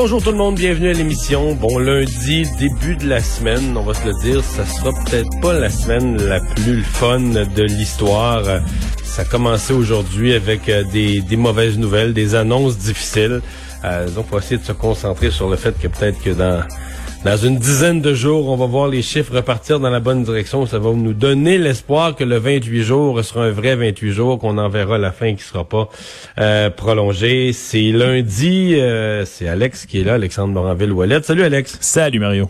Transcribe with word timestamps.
Bonjour 0.00 0.22
tout 0.22 0.30
le 0.30 0.36
monde, 0.36 0.54
bienvenue 0.54 0.90
à 0.90 0.92
l'émission. 0.92 1.54
Bon 1.54 1.76
lundi, 1.76 2.44
début 2.56 2.94
de 2.94 3.08
la 3.08 3.18
semaine, 3.18 3.76
on 3.76 3.82
va 3.82 3.94
se 3.94 4.06
le 4.06 4.12
dire, 4.22 4.44
ça 4.44 4.64
sera 4.64 4.92
peut-être 4.92 5.40
pas 5.40 5.58
la 5.58 5.70
semaine 5.70 6.16
la 6.22 6.38
plus 6.38 6.84
fun 6.84 7.18
de 7.18 7.62
l'histoire. 7.64 8.44
Ça 9.02 9.22
a 9.22 9.24
commencé 9.24 9.72
aujourd'hui 9.72 10.34
avec 10.34 10.68
euh, 10.68 10.84
des, 10.84 11.36
mauvaises 11.36 11.78
nouvelles, 11.78 12.14
des 12.14 12.36
annonces 12.36 12.78
difficiles. 12.78 13.40
Euh, 13.84 14.08
donc, 14.10 14.26
on 14.30 14.36
va 14.36 14.38
essayer 14.40 14.58
de 14.58 14.64
se 14.64 14.70
concentrer 14.70 15.32
sur 15.32 15.50
le 15.50 15.56
fait 15.56 15.76
que 15.76 15.88
peut-être 15.88 16.22
que 16.22 16.30
dans 16.30 16.62
dans 17.24 17.36
une 17.36 17.58
dizaine 17.58 18.00
de 18.00 18.14
jours, 18.14 18.48
on 18.48 18.56
va 18.56 18.66
voir 18.66 18.88
les 18.88 19.02
chiffres 19.02 19.34
repartir 19.34 19.80
dans 19.80 19.90
la 19.90 20.00
bonne 20.00 20.22
direction. 20.22 20.66
Ça 20.66 20.78
va 20.78 20.92
nous 20.92 21.12
donner 21.12 21.58
l'espoir 21.58 22.14
que 22.14 22.24
le 22.24 22.38
28 22.38 22.82
jours 22.82 23.24
sera 23.24 23.44
un 23.44 23.50
vrai 23.50 23.74
28 23.74 24.12
jours, 24.12 24.38
qu'on 24.38 24.56
en 24.58 24.68
verra 24.68 24.98
la 24.98 25.12
fin 25.12 25.34
qui 25.34 25.42
sera 25.42 25.64
pas 25.64 25.88
euh, 26.38 26.70
prolongée. 26.70 27.52
C'est 27.52 27.90
lundi, 27.90 28.74
euh, 28.76 29.24
c'est 29.24 29.48
Alex 29.48 29.86
qui 29.86 30.00
est 30.00 30.04
là, 30.04 30.14
Alexandre 30.14 30.54
Moranville-Ouellette. 30.54 31.24
Salut 31.24 31.42
Alex. 31.42 31.78
Salut 31.80 32.20
Mario. 32.20 32.48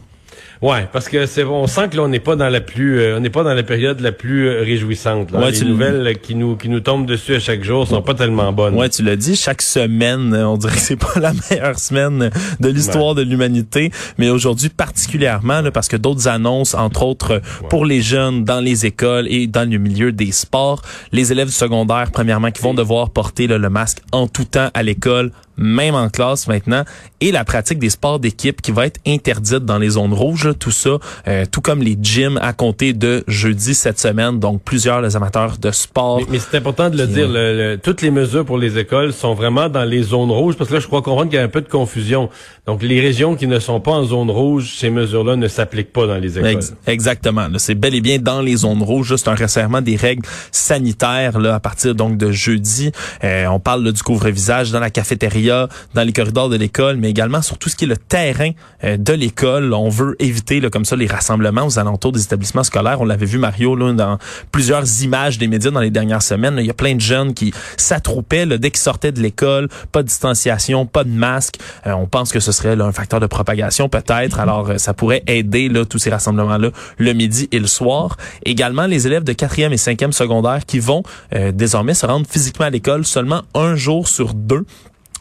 Ouais, 0.61 0.89
parce 0.93 1.09
que 1.09 1.27
c'est 1.27 1.45
on 1.45 1.67
sent 1.69 1.89
que 1.91 1.97
là 1.97 2.03
on 2.03 2.09
n'est 2.09 2.19
pas 2.19 2.35
dans 2.35 2.49
la 2.49 2.61
plus 2.61 2.99
euh, 2.99 3.17
on 3.17 3.21
n'est 3.21 3.31
pas 3.31 3.45
dans 3.45 3.55
la 3.55 3.63
période 3.63 4.01
la 4.01 4.11
plus 4.11 4.49
euh, 4.49 4.63
réjouissante. 4.63 5.31
Là. 5.31 5.39
Ouais, 5.39 5.51
les 5.53 5.65
nouvelles 5.65 6.19
qui 6.19 6.35
nous 6.35 6.57
qui 6.57 6.69
nous 6.69 6.81
tombent 6.81 7.07
dessus 7.07 7.37
à 7.37 7.39
chaque 7.39 7.63
jour 7.63 7.87
sont 7.87 8.03
pas 8.03 8.15
tellement 8.15 8.53
bonnes. 8.53 8.75
Ouais, 8.75 8.89
tu 8.89 9.03
l'as 9.03 9.17
dit, 9.17 9.37
chaque 9.37 9.63
semaine, 9.63 10.35
euh, 10.35 10.49
on 10.49 10.57
dirait 10.57 10.75
que 10.75 10.81
c'est 10.81 10.97
pas 10.97 11.13
la 11.21 11.33
meilleure 11.51 11.79
semaine 11.79 12.31
de 12.59 12.69
l'histoire 12.69 13.15
de 13.15 13.23
l'humanité, 13.23 13.93
mais 14.19 14.31
aujourd'hui 14.31 14.69
particulièrement 14.69 15.61
là, 15.61 15.71
parce 15.71 15.89
que 15.89 15.97
d'autres 15.97 16.27
annonces, 16.27 16.75
entre 16.75 17.05
autres 17.05 17.35
euh, 17.35 17.41
pour 17.71 17.85
les 17.85 18.01
jeunes 18.01 18.45
dans 18.45 18.61
les 18.61 18.85
écoles 18.85 19.27
et 19.29 19.47
dans 19.47 19.69
le 19.69 19.79
milieu 19.79 20.11
des 20.11 20.33
sports, 20.33 20.83
les 21.13 21.31
élèves 21.31 21.49
du 21.49 21.55
secondaire 21.55 22.11
premièrement 22.13 22.51
qui 22.51 22.63
vont 22.63 22.75
devoir 22.75 23.11
porter 23.11 23.47
là, 23.47 23.59
le 23.59 23.71
masque 23.71 23.99
en 24.11 24.27
tout 24.27 24.45
temps 24.45 24.71
à 24.75 24.83
l'école, 24.83 25.31
même 25.59 25.95
en 25.95 26.09
classe 26.09 26.47
maintenant, 26.49 26.85
et 27.21 27.33
la 27.33 27.45
pratique 27.45 27.79
des 27.79 27.91
sports 27.91 28.19
d'équipe 28.21 28.63
qui 28.63 28.71
va 28.71 28.87
être 28.87 29.01
interdite 29.07 29.65
dans 29.65 29.79
les 29.79 29.91
zones 29.91 30.13
rouges, 30.13 30.45
là, 30.47 30.55
tout 30.55 30.71
ça, 30.71 30.99
euh, 31.27 31.45
tout 31.51 31.61
comme 31.61 31.83
les 31.83 31.97
gyms 32.01 32.39
à 32.41 32.53
compter 32.53 32.93
de 32.93 33.25
jeudi 33.27 33.75
cette 33.75 33.99
semaine, 33.99 34.39
donc 34.39 34.63
plusieurs 34.63 35.01
les 35.03 35.17
amateurs 35.17 35.59
de 35.59 35.71
sport. 35.71 36.19
Mais, 36.21 36.27
mais 36.31 36.39
c'est 36.39 36.57
important 36.57 36.89
de 36.91 36.97
le 36.97 37.07
Qui, 37.07 37.13
dire, 37.15 37.29
le- 37.29 37.73
le- 37.73 37.79
toutes 37.79 38.03
les 38.03 38.11
mesures 38.11 38.45
pour 38.45 38.57
les 38.59 38.79
écoles 38.79 39.13
sont 39.13 39.35
vraiment 39.35 39.69
dans 39.69 39.85
les 39.85 40.03
zones 40.03 40.31
rouges, 40.31 40.57
parce 40.57 40.71
que 40.71 40.75
là, 40.75 40.81
je 40.81 40.87
crois 40.87 41.03
comprendre 41.03 41.29
qu'il 41.31 41.39
y 41.39 41.43
a 41.43 41.45
un 41.45 41.49
peu 41.49 41.61
de 41.61 41.69
confusion. 41.69 42.31
Donc, 42.67 42.83
les 42.83 43.01
régions 43.01 43.35
qui 43.35 43.47
ne 43.47 43.59
sont 43.59 43.81
pas 43.81 43.93
en 43.93 44.05
zone 44.05 44.31
rouge, 44.31 44.75
ces 44.79 44.91
mesures-là 44.91 45.37
ne 45.37 45.49
s'appliquent 45.49 45.93
pas 45.93 46.07
dans 46.07 46.19
les 46.19 46.39
écoles. 46.39 46.51
Ex- 46.51 46.75
exactement. 46.87 47.49
C'est 47.57 47.75
bel 47.75 47.95
et 47.95 48.01
bien 48.01 48.19
dans 48.19 48.41
les 48.43 48.57
zones 48.57 48.83
rouges. 48.83 49.09
Juste 49.09 49.27
un 49.29 49.35
resserrement 49.35 49.81
des 49.81 49.97
règles 49.97 50.23
sanitaires 50.69 51.39
là, 51.39 51.55
à 51.55 51.61
partir 51.61 51.95
donc 51.95 52.19
de 52.19 52.31
jeudi. 52.31 52.93
Euh, 53.25 53.47
on 53.47 53.59
parle 53.59 53.85
là, 53.85 53.93
du 53.93 54.03
couvre-visage 54.03 54.71
dans 54.71 54.81
la 54.81 54.91
cafétéria, 54.91 55.48
dans 55.95 56.03
les 56.03 56.13
corridors 56.13 56.49
de 56.49 56.57
l'école, 56.57 56.97
mais 56.97 57.11
également 57.11 57.43
sur 57.43 57.59
tout 57.59 57.69
ce 57.69 57.77
qui 57.77 57.85
est 57.85 57.89
le 57.89 57.97
terrain 57.97 58.51
euh, 58.85 58.97
de 58.97 59.13
l'école. 59.13 59.73
On 59.73 59.89
veut 59.89 60.17
éviter 60.19 60.61
là, 60.61 60.71
comme 60.71 60.85
ça 60.85 60.97
les 60.97 61.07
rassemblements 61.07 61.67
aux 61.67 61.79
alentours 61.79 62.13
des 62.13 62.23
établissements 62.23 62.65
scolaires. 62.65 63.01
On 63.01 63.05
l'avait 63.05 63.27
vu 63.27 63.39
Mario 63.39 63.77
là, 63.77 63.93
dans 63.93 64.19
plusieurs 64.53 64.85
images 65.03 65.39
des 65.39 65.49
médias 65.49 65.71
dans 65.71 65.81
les 65.81 65.91
dernières 65.91 66.23
semaines. 66.23 66.57
Il 66.59 66.67
y 66.67 66.71
a 66.71 66.75
plein 66.75 66.95
de 66.95 67.01
jeunes 67.01 67.35
qui 67.35 67.53
s'attroupaient 67.77 68.47
dès 68.47 68.71
qu'ils 68.71 68.81
sortaient 68.81 69.13
de 69.13 69.21
l'école. 69.21 69.69
Pas 69.93 70.03
de 70.03 70.09
distanciation, 70.09 70.87
pas 70.87 71.05
de 71.05 71.11
masque. 71.11 71.57
Euh, 71.87 71.93
on 71.93 72.07
pense 72.07 72.33
que 72.33 72.41
ce 72.41 72.53
serait 72.53 72.77
là, 72.77 72.85
un 72.85 72.93
facteur 72.93 73.21
de 73.21 73.27
propagation 73.27 73.89
peut-être. 73.89 74.41
Alors 74.41 74.71
euh, 74.71 74.79
ça 74.79 74.95
pourrait 74.95 75.23
aider 75.27 75.69
là, 75.69 75.85
tous 75.85 75.99
ces 75.99 76.11
rassemblements-là 76.11 76.71
le 76.99 77.13
midi 77.13 77.49
et 77.53 77.59
le 77.59 77.67
soir. 77.67 78.17
Également 78.45 78.87
les 78.87 79.07
élèves 79.07 79.25
de 79.25 79.33
quatrième 79.33 79.73
et 79.73 79.77
cinquième 79.77 80.13
secondaire 80.13 80.65
qui 80.67 80.79
vont 80.79 81.03
euh, 81.35 81.53
désormais 81.53 81.95
se 81.95 82.07
rendre 82.07 82.27
physiquement 82.29 82.67
à 82.67 82.71
l'école 82.71 83.05
seulement 83.05 83.43
un 83.55 83.75
jour 83.75 84.09
sur 84.09 84.35
deux. 84.35 84.65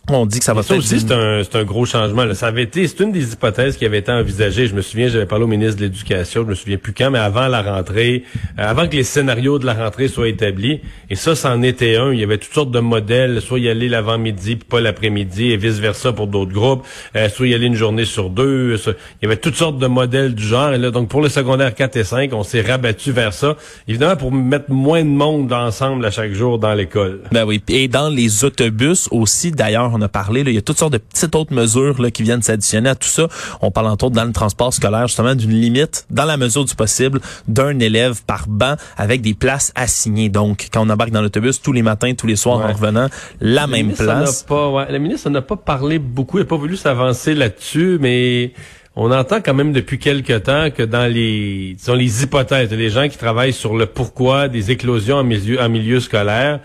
On 0.09 0.25
dit 0.25 0.39
que 0.39 0.45
ça 0.45 0.53
va 0.53 0.63
Ça 0.63 0.73
aussi, 0.75 1.01
c'est 1.01 1.11
un, 1.11 1.43
c'est 1.43 1.57
un 1.57 1.65
gros 1.65 1.85
changement. 1.85 2.23
là. 2.23 2.33
Ça 2.33 2.47
avait 2.47 2.63
été, 2.63 2.87
c'est 2.87 3.01
une 3.01 3.11
des 3.11 3.33
hypothèses 3.33 3.75
qui 3.75 3.85
avait 3.85 3.97
été 3.97 4.09
envisagée. 4.11 4.65
Je 4.67 4.73
me 4.73 4.81
souviens, 4.81 5.09
j'avais 5.09 5.25
parlé 5.25 5.43
au 5.43 5.47
ministre 5.47 5.75
de 5.75 5.81
l'Éducation, 5.81 6.43
je 6.43 6.47
me 6.49 6.55
souviens 6.55 6.77
plus 6.77 6.93
quand, 6.93 7.11
mais 7.11 7.19
avant 7.19 7.47
la 7.49 7.61
rentrée, 7.61 8.23
euh, 8.57 8.63
avant 8.69 8.87
que 8.87 8.95
les 8.95 9.03
scénarios 9.03 9.59
de 9.59 9.65
la 9.65 9.73
rentrée 9.73 10.07
soient 10.07 10.29
établis. 10.29 10.79
Et 11.09 11.15
ça, 11.15 11.35
c'en 11.35 11.61
était 11.61 11.97
un. 11.97 12.13
Il 12.13 12.19
y 12.19 12.23
avait 12.23 12.37
toutes 12.37 12.53
sortes 12.53 12.71
de 12.71 12.79
modèles, 12.79 13.41
soit 13.41 13.59
y 13.59 13.67
aller 13.67 13.89
l'avant-midi 13.89 14.55
puis 14.55 14.65
pas 14.69 14.79
l'après-midi, 14.79 15.51
et 15.51 15.57
vice-versa 15.57 16.13
pour 16.13 16.27
d'autres 16.27 16.53
groupes, 16.53 16.85
euh, 17.17 17.27
soit 17.27 17.47
y 17.47 17.53
aller 17.53 17.65
une 17.67 17.75
journée 17.75 18.05
sur 18.05 18.29
deux. 18.29 18.77
ça- 18.77 18.91
il 19.21 19.25
y 19.25 19.27
avait 19.27 19.35
toutes 19.35 19.55
sortes 19.55 19.77
de 19.77 19.87
modèles 19.87 20.35
du 20.35 20.43
genre. 20.43 20.71
Et 20.71 20.77
là, 20.77 20.89
donc 20.89 21.09
pour 21.09 21.21
le 21.21 21.27
secondaire 21.27 21.75
4 21.75 21.97
et 21.97 22.05
5, 22.05 22.31
on 22.33 22.43
s'est 22.43 22.61
rabattu 22.61 23.11
vers 23.11 23.33
ça. 23.33 23.57
Évidemment, 23.89 24.15
pour 24.15 24.31
mettre 24.31 24.71
moins 24.71 25.03
de 25.03 25.09
monde 25.09 25.51
ensemble 25.51 26.05
à 26.05 26.11
chaque 26.11 26.31
jour 26.31 26.59
dans 26.59 26.73
l'école. 26.73 27.23
Ben 27.33 27.43
oui, 27.45 27.61
et 27.67 27.89
dans 27.89 28.07
les 28.07 28.45
autobus 28.45 29.09
aussi, 29.11 29.51
d'ailleurs, 29.51 29.96
on 29.97 30.01
a 30.01 30.07
parlé, 30.07 30.43
là, 30.43 30.51
il 30.51 30.55
y 30.55 30.57
a 30.57 30.61
toutes 30.61 30.77
sortes 30.77 30.93
de 30.93 30.97
petites 30.97 31.33
autres 31.35 31.53
mesures 31.53 32.01
là, 32.01 32.11
qui 32.11 32.23
viennent 32.23 32.41
s'additionner 32.41 32.89
à 32.89 32.95
tout 32.95 33.07
ça. 33.07 33.27
On 33.61 33.71
parle 33.71 33.87
entre 33.87 34.05
autres 34.05 34.15
dans 34.15 34.25
le 34.25 34.31
transport 34.33 34.73
scolaire 34.73 35.07
justement 35.07 35.35
d'une 35.35 35.51
limite, 35.51 36.05
dans 36.09 36.25
la 36.25 36.37
mesure 36.37 36.65
du 36.65 36.75
possible, 36.75 37.19
d'un 37.47 37.79
élève 37.79 38.23
par 38.25 38.47
banc 38.47 38.75
avec 38.97 39.21
des 39.21 39.33
places 39.33 39.71
assignées. 39.75 40.29
Donc, 40.29 40.67
quand 40.71 40.85
on 40.85 40.89
embarque 40.89 41.11
dans 41.11 41.21
l'autobus 41.21 41.61
tous 41.61 41.73
les 41.73 41.81
matins, 41.81 42.13
tous 42.13 42.27
les 42.27 42.35
soirs 42.35 42.59
Ouais. 42.59 42.65
en 42.65 42.73
revenant, 42.73 43.07
la 43.41 43.65
Le 43.65 43.71
même 43.71 43.93
place. 43.93 44.43
Pas, 44.43 44.69
ouais, 44.69 44.91
le 44.91 44.99
ministre 44.99 45.29
n'a 45.29 45.41
pas 45.41 45.55
parlé 45.57 45.99
beaucoup, 45.99 46.37
il 46.37 46.41
n'a 46.41 46.47
pas 46.47 46.55
voulu 46.57 46.75
s'avancer 46.77 47.33
là-dessus, 47.35 47.97
mais 47.99 48.53
on 48.95 49.11
entend 49.11 49.41
quand 49.41 49.53
même 49.53 49.73
depuis 49.73 49.99
quelque 49.99 50.37
temps 50.39 50.69
que 50.71 50.81
dans 50.83 51.05
les, 51.11 51.75
disons, 51.77 51.93
les 51.93 52.23
hypothèses, 52.23 52.71
les 52.71 52.89
gens 52.89 53.07
qui 53.09 53.17
travaillent 53.17 53.53
sur 53.53 53.75
le 53.77 53.85
pourquoi 53.85 54.47
des 54.47 54.71
éclosions 54.71 55.17
en 55.17 55.23
milieu, 55.23 55.61
en 55.61 55.69
milieu 55.69 55.99
scolaire, 55.99 56.59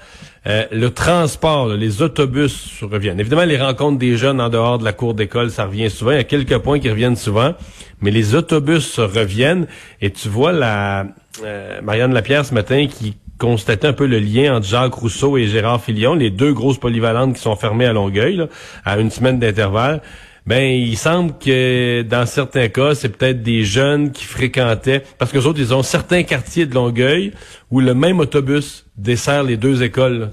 euh, 0.46 0.66
le 0.72 0.90
transport, 0.90 1.68
les 1.68 2.02
autobus 2.02 2.82
reviennent. 2.82 3.20
Évidemment, 3.20 3.44
les 3.44 3.58
rencontres 3.58 3.98
des 3.98 4.16
jeunes 4.16 4.40
en 4.40 4.48
dehors 4.48 4.78
de 4.78 4.84
la 4.84 4.92
cour 4.92 5.14
d'école, 5.14 5.50
ça 5.50 5.66
revient 5.66 5.88
souvent. 5.88 6.10
Il 6.10 6.16
y 6.16 6.20
a 6.20 6.24
quelques 6.24 6.58
points 6.58 6.80
qui 6.80 6.90
reviennent 6.90 7.16
souvent, 7.16 7.54
mais 8.00 8.10
les 8.10 8.34
autobus 8.34 8.98
reviennent. 8.98 9.66
Et 10.00 10.10
tu 10.10 10.28
vois 10.28 10.52
la 10.52 11.06
euh, 11.44 11.80
Marianne 11.82 12.12
Lapierre 12.12 12.44
ce 12.44 12.54
matin 12.54 12.86
qui 12.88 13.14
constatait 13.38 13.86
un 13.86 13.92
peu 13.92 14.06
le 14.06 14.18
lien 14.18 14.56
entre 14.56 14.66
Jacques 14.66 14.94
Rousseau 14.94 15.36
et 15.36 15.46
Gérard 15.46 15.82
Filion, 15.82 16.14
les 16.14 16.30
deux 16.30 16.52
grosses 16.52 16.78
polyvalentes 16.78 17.34
qui 17.34 17.40
sont 17.40 17.56
fermées 17.56 17.86
à 17.86 17.92
Longueuil, 17.92 18.46
à 18.84 18.98
une 18.98 19.10
semaine 19.10 19.38
d'intervalle. 19.38 20.00
Ben, 20.44 20.62
il 20.62 20.96
semble 20.96 21.38
que 21.38 22.02
dans 22.02 22.26
certains 22.26 22.68
cas, 22.68 22.96
c'est 22.96 23.10
peut-être 23.10 23.42
des 23.42 23.62
jeunes 23.62 24.10
qui 24.10 24.24
fréquentaient, 24.24 25.02
parce 25.18 25.30
que 25.30 25.38
autres, 25.38 25.60
ils 25.60 25.72
ont 25.72 25.84
certains 25.84 26.24
quartiers 26.24 26.66
de 26.66 26.74
Longueuil 26.74 27.32
où 27.72 27.80
le 27.80 27.94
même 27.94 28.20
autobus 28.20 28.84
dessert 28.96 29.42
les 29.42 29.56
deux 29.56 29.82
écoles. 29.82 30.28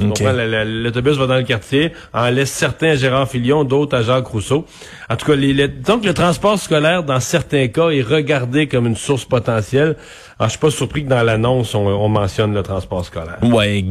L'autobus 0.65 1.15
va 1.17 1.25
dans 1.27 1.37
le 1.37 1.43
quartier, 1.43 1.93
en 2.13 2.29
laisse 2.29 2.51
certains 2.51 2.89
à 2.89 2.95
Gérard 2.95 3.27
Filion, 3.29 3.63
d'autres 3.63 3.95
à 3.97 4.01
Jacques 4.03 4.27
Rousseau. 4.27 4.65
En 5.09 5.15
tout 5.15 5.25
cas, 5.25 5.35
les, 5.35 5.53
les- 5.53 5.69
donc 5.69 6.03
le 6.03 6.13
transport 6.13 6.59
scolaire, 6.59 7.03
dans 7.03 7.21
certains 7.21 7.67
cas, 7.69 7.89
est 7.89 8.01
regardé 8.01 8.67
comme 8.67 8.85
une 8.85 8.97
source 8.97 9.23
potentielle. 9.23 9.95
Alors, 10.37 10.47
je 10.47 10.51
suis 10.51 10.59
pas 10.59 10.71
surpris 10.71 11.03
que 11.03 11.09
dans 11.09 11.23
l'annonce, 11.23 11.73
on, 11.75 11.85
on 11.87 12.07
mentionne 12.09 12.53
le 12.53 12.63
transport 12.63 13.03
scolaire. 13.05 13.37
Ouais, 13.41 13.83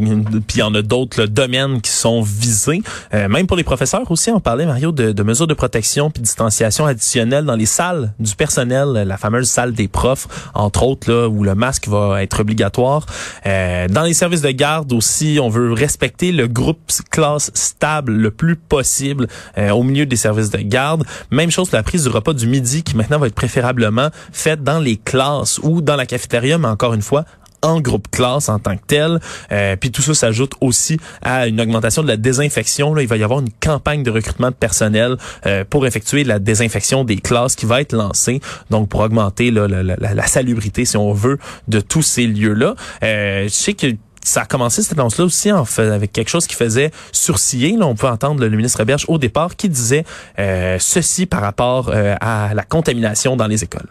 puis 0.46 0.56
il 0.56 0.60
y 0.60 0.62
en 0.62 0.74
a 0.74 0.80
d'autres 0.80 1.24
domaines 1.26 1.80
qui 1.82 1.90
sont 1.90 2.22
visés. 2.22 2.82
Euh, 3.12 3.28
même 3.28 3.46
pour 3.46 3.56
les 3.56 3.64
professeurs 3.64 4.10
aussi, 4.10 4.30
on 4.30 4.40
parlait, 4.40 4.64
Mario, 4.66 4.92
de, 4.92 5.12
de 5.12 5.22
mesures 5.22 5.46
de 5.46 5.52
protection 5.54 6.10
puis 6.10 6.20
de 6.20 6.24
distanciation 6.26 6.86
additionnelle 6.86 7.44
dans 7.44 7.56
les 7.56 7.66
salles 7.66 8.12
du 8.18 8.34
personnel, 8.34 8.92
la 9.06 9.16
fameuse 9.18 9.48
salle 9.48 9.72
des 9.72 9.88
profs, 9.88 10.26
entre 10.54 10.84
autres, 10.84 11.10
là, 11.10 11.28
où 11.28 11.42
le 11.44 11.54
masque 11.54 11.86
va 11.88 12.22
être 12.22 12.40
obligatoire. 12.40 13.04
Euh, 13.46 13.88
dans 13.88 14.02
les 14.02 14.14
services 14.14 14.42
de 14.42 14.50
garde 14.50 14.92
aussi, 14.92 15.38
on 15.42 15.48
veut 15.48 15.72
respecter 15.72 16.32
le 16.32 16.48
groupe 16.48 16.78
classe 17.10 17.50
stable 17.54 18.12
le 18.12 18.30
plus 18.30 18.56
possible 18.56 19.28
euh, 19.56 19.70
au 19.70 19.82
milieu 19.82 20.06
des 20.06 20.16
services 20.16 20.50
de 20.50 20.58
garde. 20.58 21.04
Même 21.30 21.50
chose 21.50 21.68
pour 21.68 21.76
la 21.76 21.82
prise 21.82 22.04
du 22.04 22.08
repas 22.08 22.32
du 22.32 22.46
midi 22.46 22.82
qui 22.82 22.96
maintenant 22.96 23.18
va 23.18 23.26
être 23.26 23.34
préférablement 23.34 24.10
faite 24.32 24.62
dans 24.62 24.80
les 24.80 24.96
classes 24.96 25.58
ou 25.62 25.80
dans 25.80 25.96
la 25.96 26.06
cafétéria, 26.06 26.58
mais 26.58 26.68
encore 26.68 26.94
une 26.94 27.02
fois, 27.02 27.24
en 27.62 27.80
groupe 27.80 28.08
classe 28.10 28.48
en 28.48 28.58
tant 28.58 28.76
que 28.76 28.82
tel. 28.86 29.20
Euh, 29.52 29.76
puis 29.76 29.90
tout 29.90 30.02
ça 30.02 30.14
s'ajoute 30.14 30.52
aussi 30.60 30.98
à 31.22 31.46
une 31.46 31.60
augmentation 31.60 32.02
de 32.02 32.08
la 32.08 32.16
désinfection. 32.16 32.94
Là, 32.94 33.02
il 33.02 33.08
va 33.08 33.16
y 33.16 33.22
avoir 33.24 33.40
une 33.40 33.50
campagne 33.60 34.02
de 34.02 34.10
recrutement 34.10 34.48
de 34.50 34.54
personnel 34.54 35.16
euh, 35.46 35.64
pour 35.68 35.86
effectuer 35.86 36.24
la 36.24 36.38
désinfection 36.38 37.04
des 37.04 37.16
classes 37.16 37.54
qui 37.56 37.66
va 37.66 37.80
être 37.80 37.92
lancée, 37.92 38.40
donc 38.70 38.88
pour 38.88 39.00
augmenter 39.00 39.50
là, 39.50 39.66
la, 39.68 39.82
la- 39.82 39.96
la 39.96 40.26
salubrité, 40.26 40.84
si 40.84 40.96
on 40.96 41.12
veut, 41.12 41.38
de 41.68 41.80
tous 41.80 42.02
ces 42.02 42.26
lieux-là. 42.26 42.74
Euh, 43.02 43.44
je 43.44 43.48
sais 43.48 43.74
que 43.74 43.86
ça 44.24 44.42
a 44.42 44.44
commencé 44.44 44.82
cette 44.82 44.98
annonce-là 44.98 45.24
aussi 45.24 45.50
en 45.52 45.64
fait, 45.64 45.88
avec 45.90 46.12
quelque 46.12 46.28
chose 46.28 46.46
qui 46.46 46.54
faisait 46.54 46.90
sourciller. 47.12 47.76
Là, 47.76 47.86
on 47.86 47.94
peut 47.94 48.08
entendre 48.08 48.44
le 48.44 48.50
ministre 48.56 48.84
Berge 48.84 49.04
au 49.08 49.16
départ 49.18 49.56
qui 49.56 49.68
disait 49.68 50.04
euh, 50.38 50.76
ceci 50.78 51.24
par 51.26 51.40
rapport 51.40 51.88
euh, 51.88 52.14
à 52.20 52.52
la 52.54 52.62
contamination 52.62 53.36
dans 53.36 53.46
les 53.46 53.64
écoles. 53.64 53.88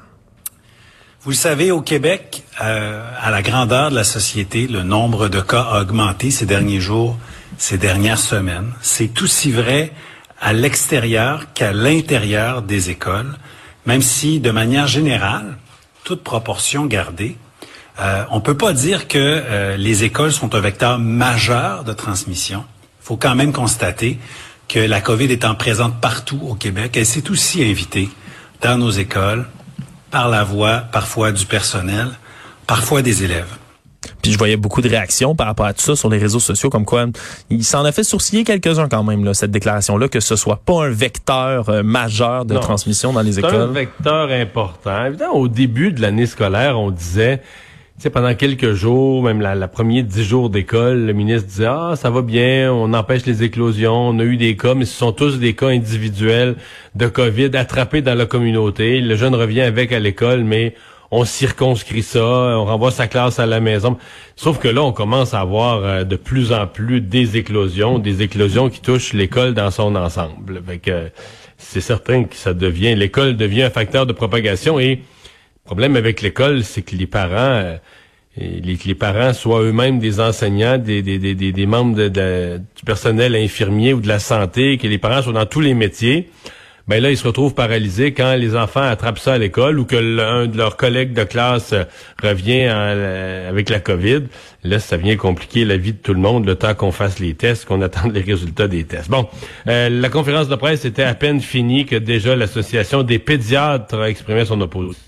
Vous 1.28 1.32
le 1.32 1.36
savez, 1.36 1.72
au 1.72 1.82
Québec, 1.82 2.46
euh, 2.62 3.04
à 3.20 3.32
la 3.32 3.42
grandeur 3.42 3.90
de 3.90 3.96
la 3.96 4.06
société, 4.06 4.66
le 4.66 4.84
nombre 4.84 5.28
de 5.28 5.42
cas 5.42 5.60
a 5.60 5.82
augmenté 5.82 6.32
ces 6.32 6.46
derniers 6.46 6.80
jours, 6.80 7.18
ces 7.58 7.78
dernières 7.78 8.18
semaines. 8.18 8.72
C'est 8.82 9.22
aussi 9.22 9.52
vrai 9.52 9.92
à 10.40 10.54
l'extérieur 10.54 11.52
qu'à 11.54 11.74
l'intérieur 11.74 12.62
des 12.62 12.92
écoles, 12.92 13.38
même 13.86 14.02
si, 14.02 14.40
de 14.40 14.52
manière 14.52 14.88
générale, 14.88 15.58
toute 16.06 16.24
proportion 16.24 16.86
gardée, 16.86 17.36
euh, 18.00 18.24
on 18.32 18.40
peut 18.40 18.56
pas 18.56 18.72
dire 18.72 19.10
que 19.10 19.18
euh, 19.20 19.76
les 19.76 20.06
écoles 20.06 20.32
sont 20.32 20.56
un 20.56 20.62
vecteur 20.62 20.98
majeur 20.98 21.84
de 21.84 21.92
transmission. 21.92 22.64
Il 23.02 23.06
faut 23.06 23.18
quand 23.18 23.36
même 23.36 23.52
constater 23.52 24.18
que 24.70 24.80
la 24.80 25.02
COVID 25.02 25.30
étant 25.30 25.56
présente 25.56 26.00
partout 26.00 26.40
au 26.48 26.56
Québec, 26.56 26.96
elle 26.96 27.06
s'est 27.06 27.30
aussi 27.30 27.66
invitée 27.66 28.08
dans 28.62 28.78
nos 28.78 28.92
écoles 28.92 29.46
par 30.12 30.30
la 30.30 30.44
voix 30.44 30.83
parfois 30.92 31.31
du 31.31 31.45
personnel, 31.45 32.07
parfois 32.65 33.01
des 33.01 33.24
élèves. 33.24 33.57
Puis 34.21 34.31
je 34.31 34.38
voyais 34.38 34.57
beaucoup 34.57 34.81
de 34.81 34.89
réactions 34.89 35.36
par 35.36 35.48
rapport 35.48 35.65
à 35.65 35.74
tout 35.74 35.81
ça 35.81 35.95
sur 35.95 36.09
les 36.09 36.18
réseaux 36.18 36.39
sociaux, 36.39 36.69
comme 36.69 36.86
quoi 36.86 37.06
il 37.50 37.63
s'en 37.63 37.83
a 37.83 37.92
fait 37.92 38.04
sourciller 38.04 38.44
quelques-uns 38.44 38.88
quand 38.88 39.04
même, 39.04 39.24
là, 39.24 39.33
cette 39.33 39.51
déclaration-là, 39.51 40.07
que 40.07 40.19
ce 40.19 40.36
soit 40.36 40.62
pas 40.63 40.86
un 40.86 40.89
vecteur 40.89 41.69
euh, 41.69 41.83
majeur 41.83 42.45
de 42.45 42.57
transmission 42.57 43.13
dans 43.13 43.21
les 43.21 43.39
écoles. 43.39 43.51
C'est 43.51 43.57
un 43.57 43.68
vecteur 43.68 44.31
important. 44.31 45.06
Évidemment, 45.06 45.36
au 45.36 45.48
début 45.48 45.92
de 45.92 46.01
l'année 46.01 46.25
scolaire, 46.25 46.80
on 46.80 46.92
disait 46.92 47.42
sais, 48.04 48.10
pendant 48.10 48.36
quelques 48.36 48.74
jours, 48.74 49.24
même 49.24 49.42
la, 49.42 49.56
la 49.56 49.68
dix 49.68 50.24
jours 50.24 50.50
d'école, 50.50 51.06
le 51.06 51.14
ministre 51.14 51.48
disait 51.48 51.66
ah 51.66 51.94
ça 51.96 52.10
va 52.10 52.22
bien, 52.22 52.72
on 52.72 52.94
empêche 52.94 53.26
les 53.26 53.44
éclosions, 53.44 54.10
on 54.10 54.20
a 54.20 54.24
eu 54.24 54.38
des 54.38 54.56
cas, 54.56 54.76
mais 54.76 54.86
ce 54.86 54.96
sont 54.96 55.12
tous 55.12 55.40
des 55.40 55.56
cas 55.56 55.68
individuels 55.68 56.56
de 56.96 57.08
Covid 57.08 57.56
attrapés 57.56 58.02
dans 58.02 58.16
la 58.16 58.26
communauté. 58.26 59.02
Le 59.02 59.16
jeune 59.16 59.34
revient 59.34 59.62
avec 59.62 59.92
à 59.92 60.00
l'école, 60.00 60.44
mais 60.44 60.76
on 61.10 61.26
circonscrit 61.26 62.04
ça, 62.04 62.20
on 62.20 62.66
renvoie 62.66 62.92
sa 62.92 63.08
classe 63.08 63.40
à 63.40 63.46
la 63.46 63.60
maison. 63.60 63.98
Sauf 64.36 64.60
que 64.60 64.68
là, 64.68 64.84
on 64.84 64.92
commence 64.92 65.34
à 65.34 65.40
avoir 65.40 65.84
euh, 65.84 66.04
de 66.04 66.18
plus 66.18 66.52
en 66.52 66.68
plus 66.68 67.02
des 67.02 67.38
éclosions, 67.38 67.98
des 67.98 68.22
éclosions 68.22 68.70
qui 68.70 68.82
touchent 68.82 69.14
l'école 69.14 69.54
dans 69.54 69.72
son 69.72 69.96
ensemble. 69.96 70.62
Fait 70.68 70.78
que 70.78 71.10
c'est 71.58 71.82
certain 71.82 72.26
que 72.26 72.36
ça 72.36 72.54
devient, 72.54 72.94
l'école 72.94 73.38
devient 73.38 73.64
un 73.64 73.70
facteur 73.70 74.06
de 74.06 74.14
propagation 74.14 74.80
et 74.80 75.02
problème 75.68 75.98
avec 75.98 76.22
l'école, 76.22 76.64
c'est 76.64 76.81
que 76.81 76.96
les 76.96 77.08
parents, 77.08 77.36
euh, 77.36 77.78
les, 78.38 78.78
les 78.86 78.96
parents 78.96 79.34
soient 79.34 79.62
eux-mêmes 79.62 80.00
des 80.00 80.22
enseignants, 80.22 80.78
des, 80.78 81.02
des, 81.02 81.19
des, 81.19 81.36
des 81.36 81.66
membres 81.66 82.08
de, 82.08 82.58
du 82.58 82.84
personnel 82.86 83.36
infirmier 83.36 83.94
ou 83.94 84.00
de 84.00 84.08
la 84.08 84.19
santé, 84.19 84.78
que 84.78 84.88
les 84.88 84.98
parents 84.98 85.22
soient 85.22 85.34
dans 85.34 85.46
tous 85.46 85.60
les 85.60 85.74
métiers, 85.74 86.30
ben 86.88 87.04
là, 87.04 87.12
ils 87.12 87.18
se 87.18 87.28
retrouvent 87.28 87.54
paralysés 87.54 88.14
quand 88.14 88.36
les 88.36 88.56
enfants 88.56 88.81
attrapent 88.81 89.19
ça 89.19 89.34
à 89.34 89.38
l'école 89.38 89.78
ou 89.78 89.84
que 89.84 89.98
l'un 89.98 90.48
de 90.48 90.56
leurs 90.56 90.78
collègues 90.78 91.12
de 91.12 91.25
classe 91.25 91.74
euh, 91.74 91.84
revient 92.24 92.64
avec 92.64 93.69
la 93.69 93.81
COVID. 93.81 94.24
Là, 94.64 94.80
ça 94.80 94.96
vient 94.96 95.18
compliquer 95.18 95.66
la 95.66 95.75
vie 95.75 95.92
de 95.92 95.98
tout 95.98 96.14
le 96.14 96.22
monde 96.22 96.46
le 96.46 96.56
temps 96.56 96.74
qu'on 96.75 96.94
fasse 96.94 97.19
les 97.19 97.34
tests, 97.34 97.66
qu'on 97.66 97.81
attende 97.81 98.14
les 98.14 98.22
résultats 98.22 98.69
des 98.69 98.86
tests. 98.86 99.10
Bon, 99.10 99.28
euh, 99.68 99.90
la 99.90 100.10
conférence 100.10 100.48
de 100.48 100.56
presse 100.56 100.86
était 100.86 101.04
à 101.04 101.14
peine 101.14 101.42
finie 101.42 101.86
que 101.86 101.98
déjà 101.98 102.38
l'Association 102.38 103.04
des 103.04 103.19
pédiatres 103.19 103.96
a 103.96 104.10
exprimé 104.10 104.46
son 104.46 104.62
opposition. 104.62 105.04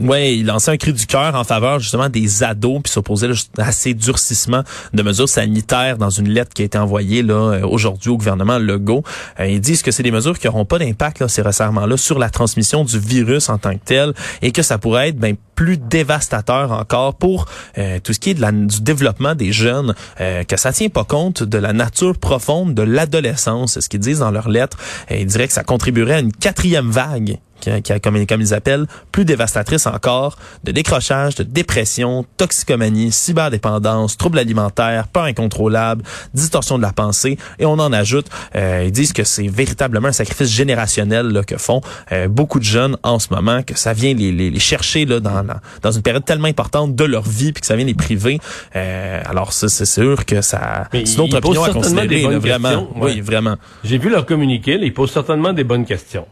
Oui, 0.00 0.38
il 0.40 0.46
lançait 0.46 0.70
un 0.70 0.76
cri 0.76 0.92
du 0.92 1.06
cœur 1.06 1.34
en 1.34 1.44
faveur 1.44 1.80
justement 1.80 2.08
des 2.08 2.42
ados 2.42 2.80
puis 2.82 2.92
s'opposait 2.92 3.30
à 3.58 3.72
ces 3.72 3.94
durcissements 3.94 4.62
de 4.92 5.02
mesures 5.02 5.28
sanitaires 5.28 5.96
dans 5.96 6.10
une 6.10 6.28
lettre 6.28 6.52
qui 6.52 6.62
a 6.62 6.64
été 6.64 6.78
envoyée 6.78 7.22
là 7.22 7.34
euh, 7.34 7.66
aujourd'hui 7.66 8.10
au 8.10 8.16
gouvernement 8.16 8.58
Legault. 8.58 9.02
Euh, 9.40 9.46
ils 9.46 9.60
disent 9.60 9.82
que 9.82 9.90
c'est 9.90 10.02
des 10.02 10.10
mesures 10.10 10.38
qui 10.38 10.46
n'auront 10.46 10.64
pas 10.64 10.78
d'impact 10.78 11.26
ces 11.28 11.42
resserrements-là 11.42 11.96
sur 11.96 12.18
la 12.18 12.30
transmission 12.30 12.84
du 12.84 12.98
virus 12.98 13.48
en 13.48 13.58
tant 13.58 13.72
que 13.72 13.84
tel 13.84 14.12
et 14.42 14.52
que 14.52 14.62
ça 14.62 14.78
pourrait 14.78 15.08
être 15.08 15.18
ben, 15.18 15.36
plus 15.54 15.78
dévastateur 15.78 16.72
encore 16.72 17.14
pour 17.14 17.46
euh, 17.78 17.98
tout 18.02 18.12
ce 18.12 18.20
qui 18.20 18.30
est 18.30 18.34
de 18.34 18.42
la, 18.42 18.52
du 18.52 18.82
développement 18.82 19.34
des 19.34 19.52
jeunes, 19.52 19.94
que 20.18 20.56
ça 20.56 20.72
tient 20.72 20.88
pas 20.88 21.04
compte 21.04 21.42
de 21.42 21.58
la 21.58 21.72
nature 21.72 22.18
profonde 22.18 22.74
de 22.74 22.82
l'adolescence. 22.82 23.74
C'est 23.74 23.80
ce 23.80 23.88
qu'ils 23.88 24.00
disent 24.00 24.18
dans 24.18 24.30
leur 24.30 24.48
lettre. 24.48 24.76
ils 25.10 25.26
diraient 25.26 25.46
que 25.46 25.52
ça 25.54 25.64
contribuerait 25.64 26.14
à 26.14 26.18
une 26.20 26.32
quatrième 26.32 26.90
vague 26.90 27.38
qui 27.60 27.70
a, 27.70 27.98
comme, 28.00 28.16
ils 28.16 28.54
appellent, 28.54 28.86
plus 29.12 29.24
dévastatrice 29.24 29.86
encore, 29.86 30.36
de 30.64 30.72
décrochage, 30.72 31.34
de 31.36 31.42
dépression, 31.42 32.24
toxicomanie, 32.36 33.12
cyberdépendance, 33.12 34.16
troubles 34.16 34.38
alimentaires, 34.38 35.08
peur 35.08 35.24
incontrôlable, 35.24 36.02
distorsion 36.34 36.76
de 36.76 36.82
la 36.82 36.92
pensée, 36.92 37.38
et 37.58 37.66
on 37.66 37.78
en 37.78 37.92
ajoute, 37.92 38.26
euh, 38.54 38.84
ils 38.86 38.92
disent 38.92 39.12
que 39.12 39.24
c'est 39.24 39.48
véritablement 39.48 40.08
un 40.08 40.12
sacrifice 40.12 40.50
générationnel 40.50 41.28
là, 41.28 41.42
que 41.42 41.56
font 41.56 41.80
euh, 42.12 42.28
beaucoup 42.28 42.58
de 42.58 42.64
jeunes 42.64 42.96
en 43.02 43.18
ce 43.18 43.28
moment, 43.32 43.62
que 43.62 43.76
ça 43.76 43.92
vient 43.92 44.14
les, 44.14 44.32
les, 44.32 44.58
chercher 44.58 45.04
là, 45.04 45.20
dans, 45.20 45.44
dans 45.82 45.90
une 45.92 46.02
période 46.02 46.24
tellement 46.24 46.48
importante 46.48 46.94
de 46.94 47.04
leur 47.04 47.22
vie, 47.22 47.52
puis 47.52 47.60
que 47.60 47.66
ça 47.66 47.76
vient 47.76 47.86
les 47.86 47.94
priver. 47.94 48.38
Euh, 48.74 49.22
alors 49.26 49.52
c'est 49.52 49.68
sûr 49.84 50.24
que 50.24 50.40
ça... 50.40 50.88
C'est 50.92 51.14
une 51.14 51.20
autre 51.20 51.38
opinion 51.38 51.64
à 51.64 51.70
considérer, 51.70 52.38
vraiment. 52.38 52.88
Oui, 52.96 53.20
vraiment. 53.20 53.56
J'ai 53.84 53.98
vu 53.98 54.10
leur 54.10 54.26
communiqué, 54.26 54.78
ils 54.80 54.92
posent 54.92 55.12
certainement 55.12 55.52
des 55.52 55.64
bonnes 55.64 55.84
questions. 55.84 56.26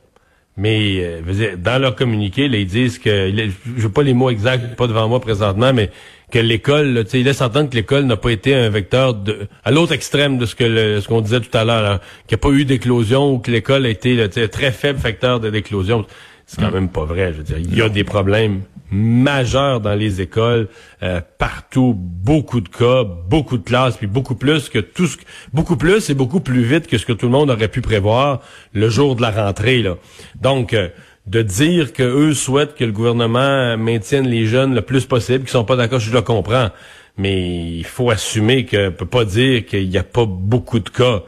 Mais 0.56 1.00
euh, 1.00 1.56
dans 1.56 1.80
leur 1.80 1.96
communiqué, 1.96 2.44
ils 2.44 2.66
disent 2.66 2.98
que 2.98 3.32
je 3.76 3.82
veux 3.82 3.88
pas 3.90 4.02
les 4.02 4.14
mots 4.14 4.30
exacts, 4.30 4.76
pas 4.76 4.86
devant 4.86 5.08
moi 5.08 5.20
présentement, 5.20 5.72
mais 5.72 5.90
que 6.30 6.38
l'école, 6.38 7.04
ils 7.12 7.24
laissent 7.24 7.40
entendre 7.40 7.70
que 7.70 7.74
l'école 7.74 8.04
n'a 8.04 8.16
pas 8.16 8.30
été 8.30 8.54
un 8.54 8.70
vecteur 8.70 9.14
de 9.14 9.48
à 9.64 9.70
l'autre 9.70 9.92
extrême 9.92 10.38
de 10.38 10.46
ce 10.46 10.54
que 10.54 11.00
ce 11.00 11.08
qu'on 11.08 11.20
disait 11.20 11.40
tout 11.40 11.56
à 11.56 11.64
l'heure, 11.64 12.00
qu'il 12.26 12.36
n'y 12.36 12.40
a 12.40 12.42
pas 12.48 12.50
eu 12.50 12.64
d'éclosion 12.64 13.32
ou 13.32 13.38
que 13.38 13.50
l'école 13.50 13.84
a 13.86 13.88
été 13.88 14.22
un 14.22 14.28
très 14.48 14.70
faible 14.70 15.00
facteur 15.00 15.40
de 15.40 15.48
l'éclosion. 15.48 16.06
C'est 16.46 16.60
quand 16.60 16.70
même 16.70 16.88
pas 16.88 17.04
vrai. 17.04 17.32
Je 17.32 17.38
veux 17.38 17.44
dire, 17.44 17.58
il 17.58 17.74
y 17.74 17.82
a 17.82 17.88
des 17.88 18.04
problèmes 18.04 18.62
majeurs 18.90 19.80
dans 19.80 19.94
les 19.94 20.20
écoles, 20.20 20.68
euh, 21.02 21.20
partout, 21.38 21.94
beaucoup 21.96 22.60
de 22.60 22.68
cas, 22.68 23.02
beaucoup 23.04 23.58
de 23.58 23.64
classes, 23.64 23.96
puis 23.96 24.06
beaucoup 24.06 24.34
plus 24.34 24.68
que 24.68 24.78
tout 24.78 25.06
ce 25.06 25.16
beaucoup 25.52 25.76
plus 25.76 26.10
et 26.10 26.14
beaucoup 26.14 26.40
plus 26.40 26.62
vite 26.62 26.86
que 26.86 26.98
ce 26.98 27.06
que 27.06 27.12
tout 27.12 27.26
le 27.26 27.32
monde 27.32 27.50
aurait 27.50 27.68
pu 27.68 27.80
prévoir 27.80 28.40
le 28.72 28.88
jour 28.88 29.16
de 29.16 29.22
la 29.22 29.30
rentrée. 29.30 29.82
Là. 29.82 29.96
Donc 30.40 30.74
euh, 30.74 30.88
de 31.26 31.42
dire 31.42 31.92
que 31.92 32.02
eux 32.02 32.34
souhaitent 32.34 32.74
que 32.74 32.84
le 32.84 32.92
gouvernement 32.92 33.76
maintienne 33.76 34.28
les 34.28 34.46
jeunes 34.46 34.74
le 34.74 34.82
plus 34.82 35.06
possible, 35.06 35.44
qui 35.44 35.50
sont 35.50 35.64
pas 35.64 35.76
d'accord, 35.76 35.98
je 35.98 36.12
le 36.12 36.22
comprends, 36.22 36.68
mais 37.16 37.76
il 37.78 37.84
faut 37.84 38.10
assumer 38.10 38.66
que 38.66 38.90
peut 38.90 39.06
pas 39.06 39.24
dire 39.24 39.64
qu'il 39.64 39.88
n'y 39.88 39.98
a 39.98 40.04
pas 40.04 40.26
beaucoup 40.26 40.80
de 40.80 40.90
cas 40.90 41.22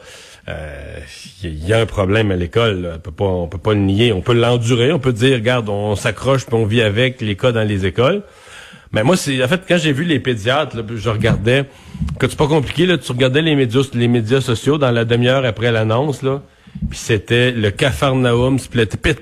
il 0.47 0.53
euh, 0.53 1.67
y 1.67 1.73
a 1.73 1.79
un 1.79 1.85
problème 1.85 2.31
à 2.31 2.35
l'école. 2.35 2.93
On 2.95 2.99
peut 2.99 3.11
pas, 3.11 3.25
on 3.25 3.47
peut 3.47 3.57
pas 3.57 3.73
le 3.73 3.81
nier. 3.81 4.13
On 4.13 4.21
peut 4.21 4.33
l'endurer. 4.33 4.93
On 4.93 4.99
peut 4.99 5.11
dire, 5.11 5.35
regarde, 5.35 5.67
on 5.67 5.95
s'accroche 5.95 6.45
puis 6.45 6.55
on 6.55 6.65
vit 6.65 6.81
avec 6.81 7.19
les 7.19 7.35
cas 7.35 7.51
dans 7.51 7.67
les 7.67 7.85
écoles. 7.85 8.23
Mais 8.93 9.03
moi, 9.03 9.17
c'est 9.17 9.43
en 9.43 9.47
fait 9.49 9.61
quand 9.67 9.77
j'ai 9.77 9.91
vu 9.91 10.05
les 10.05 10.19
pédiatres, 10.19 10.77
je 10.95 11.09
regardais. 11.09 11.65
Que 12.19 12.27
c'est 12.29 12.37
pas 12.37 12.47
compliqué 12.47 12.85
là. 12.85 12.97
Tu 12.97 13.11
regardais 13.11 13.41
les 13.41 13.55
médias, 13.55 13.81
les 13.93 14.07
médias 14.07 14.39
sociaux 14.39 14.77
dans 14.77 14.91
la 14.91 15.03
demi-heure 15.03 15.43
après 15.43 15.71
l'annonce 15.71 16.23
là. 16.23 16.41
Puis 16.89 16.99
c'était 16.99 17.51
le 17.51 17.71
Cafarnaum 17.71 18.57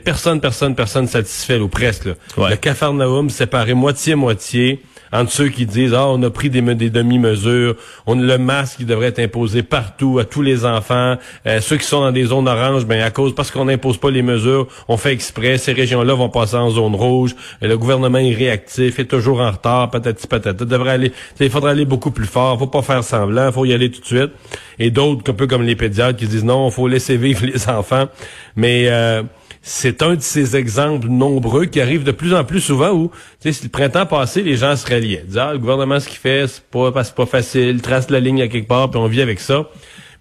Personne, 0.03 0.41
personne, 0.41 0.75
personne 0.75 1.07
satisfait 1.07 1.57
ou 1.57 1.69
presque. 1.69 2.09
Le 2.37 2.55
Cafarnaum 2.55 3.29
séparé 3.29 3.73
moitié 3.73 4.15
moitié 4.15 4.83
entre 5.11 5.31
ceux 5.31 5.49
qui 5.49 5.65
disent 5.65 5.93
ah 5.93 6.07
on 6.07 6.21
a 6.23 6.29
pris 6.29 6.49
des, 6.49 6.61
des 6.61 6.89
demi-mesures, 6.89 7.75
on 8.05 8.15
le 8.15 8.37
masque 8.37 8.77
qui 8.77 8.85
devrait 8.85 9.07
être 9.07 9.19
imposé 9.19 9.63
partout 9.63 10.19
à 10.19 10.25
tous 10.25 10.41
les 10.41 10.65
enfants, 10.65 11.15
euh, 11.47 11.61
ceux 11.61 11.77
qui 11.77 11.85
sont 11.85 12.01
dans 12.01 12.11
des 12.11 12.25
zones 12.25 12.47
oranges, 12.47 12.85
ben 12.85 13.01
à 13.01 13.11
cause 13.11 13.33
parce 13.35 13.51
qu'on 13.51 13.65
n'impose 13.65 13.97
pas 13.97 14.11
les 14.11 14.21
mesures, 14.21 14.67
on 14.87 14.97
fait 14.97 15.13
exprès, 15.13 15.57
ces 15.57 15.73
régions-là 15.73 16.13
vont 16.13 16.29
passer 16.29 16.55
en 16.55 16.69
zone 16.69 16.95
rouge, 16.95 17.35
et 17.61 17.67
le 17.67 17.77
gouvernement 17.77 18.17
est 18.17 18.33
réactif, 18.33 18.99
est 18.99 19.05
toujours 19.05 19.41
en 19.41 19.51
retard, 19.51 19.89
patati 19.89 20.27
patata, 20.27 20.65
devrait 20.65 20.91
aller, 20.91 21.11
il 21.39 21.49
faudrait 21.49 21.71
aller 21.71 21.85
beaucoup 21.85 22.11
plus 22.11 22.27
fort, 22.27 22.57
faut 22.59 22.67
pas 22.67 22.81
faire 22.81 23.03
semblant, 23.03 23.51
faut 23.51 23.65
y 23.65 23.73
aller 23.73 23.91
tout 23.91 24.01
de 24.01 24.05
suite. 24.05 24.31
Et 24.79 24.91
d'autres, 24.91 25.31
un 25.31 25.33
peu 25.33 25.47
comme 25.47 25.63
les 25.63 25.75
pédiatres 25.75 26.17
qui 26.17 26.27
disent 26.27 26.43
non, 26.43 26.69
faut 26.69 26.87
laisser 26.87 27.17
vivre 27.17 27.45
les 27.53 27.69
enfants, 27.69 28.07
mais 28.55 28.87
euh, 28.89 29.23
c'est 29.67 30.03
un 30.03 30.13
de 30.13 30.21
ces 30.21 30.55
exemples 30.55 31.07
nombreux 31.07 31.65
qui 31.65 31.81
arrivent 31.81 32.03
de 32.03 32.11
plus 32.11 32.35
en 32.35 32.43
plus 32.43 32.61
souvent 32.61 32.91
où, 32.91 33.09
tu 33.41 33.51
sais, 33.51 33.63
le 33.63 33.69
printemps 33.69 34.05
passé, 34.05 34.43
les 34.43 34.57
gens 34.57 34.75
se 34.75 34.85
ralliaient. 34.87 35.23
Disaient, 35.25 35.39
ah, 35.39 35.53
le 35.53 35.57
gouvernement, 35.57 35.99
ce 35.99 36.07
qu'il 36.07 36.19
fait, 36.19 36.45
c'est 36.47 36.63
pas, 36.65 36.91
pas 36.91 37.25
facile, 37.25 37.81
trace 37.81 38.11
la 38.11 38.19
ligne 38.19 38.43
à 38.43 38.47
quelque 38.47 38.67
part, 38.67 38.91
puis 38.91 38.99
on 38.99 39.07
vit 39.07 39.23
avec 39.23 39.39
ça. 39.39 39.67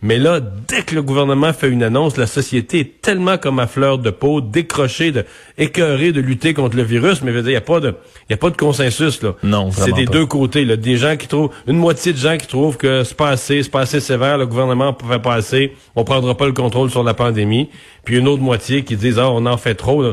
Mais 0.04 0.18
là, 0.18 0.38
dès 0.38 0.82
que 0.82 0.94
le 0.94 1.02
gouvernement 1.02 1.54
fait 1.54 1.70
une 1.70 1.82
annonce, 1.82 2.18
la 2.18 2.26
société 2.26 2.80
est 2.80 3.00
tellement 3.00 3.38
comme 3.38 3.58
à 3.58 3.66
fleur 3.66 3.96
de 3.96 4.10
peau, 4.10 4.42
décrochée, 4.42 5.12
de, 5.12 5.24
écœurée 5.56 6.12
de 6.12 6.20
lutter 6.20 6.52
contre 6.52 6.76
le 6.76 6.82
virus. 6.82 7.22
Mais 7.22 7.32
il 7.32 7.42
n'y 7.42 7.56
a 7.56 7.62
pas 7.62 7.80
de, 7.80 7.94
il 8.28 8.32
y 8.32 8.34
a 8.34 8.36
pas 8.36 8.50
de 8.50 8.56
consensus 8.56 9.22
là. 9.22 9.34
Non, 9.42 9.70
c'est 9.70 9.92
des 9.92 10.04
deux 10.04 10.26
côtés. 10.26 10.66
Là. 10.66 10.76
Des 10.76 10.98
gens 10.98 11.16
qui 11.16 11.26
trouvent, 11.26 11.48
une 11.66 11.78
moitié 11.78 12.12
de 12.12 12.18
gens 12.18 12.36
qui 12.36 12.46
trouvent 12.46 12.76
que 12.76 13.02
c'est 13.02 13.16
pas 13.16 13.30
assez, 13.30 13.62
c'est 13.62 13.70
pas 13.70 13.80
assez 13.80 13.98
sévère, 13.98 14.36
le 14.36 14.46
gouvernement 14.46 14.94
ne 15.02 15.08
fait 15.08 15.22
pas 15.22 15.32
assez, 15.32 15.72
on 15.96 16.04
prendra 16.04 16.36
pas 16.36 16.44
le 16.44 16.52
contrôle 16.52 16.90
sur 16.90 17.02
la 17.02 17.14
pandémie. 17.14 17.70
Puis 18.04 18.18
une 18.18 18.28
autre 18.28 18.42
moitié 18.42 18.84
qui 18.84 18.96
disent 18.96 19.18
ah 19.18 19.30
on 19.30 19.46
en 19.46 19.56
fait 19.56 19.74
trop. 19.74 20.04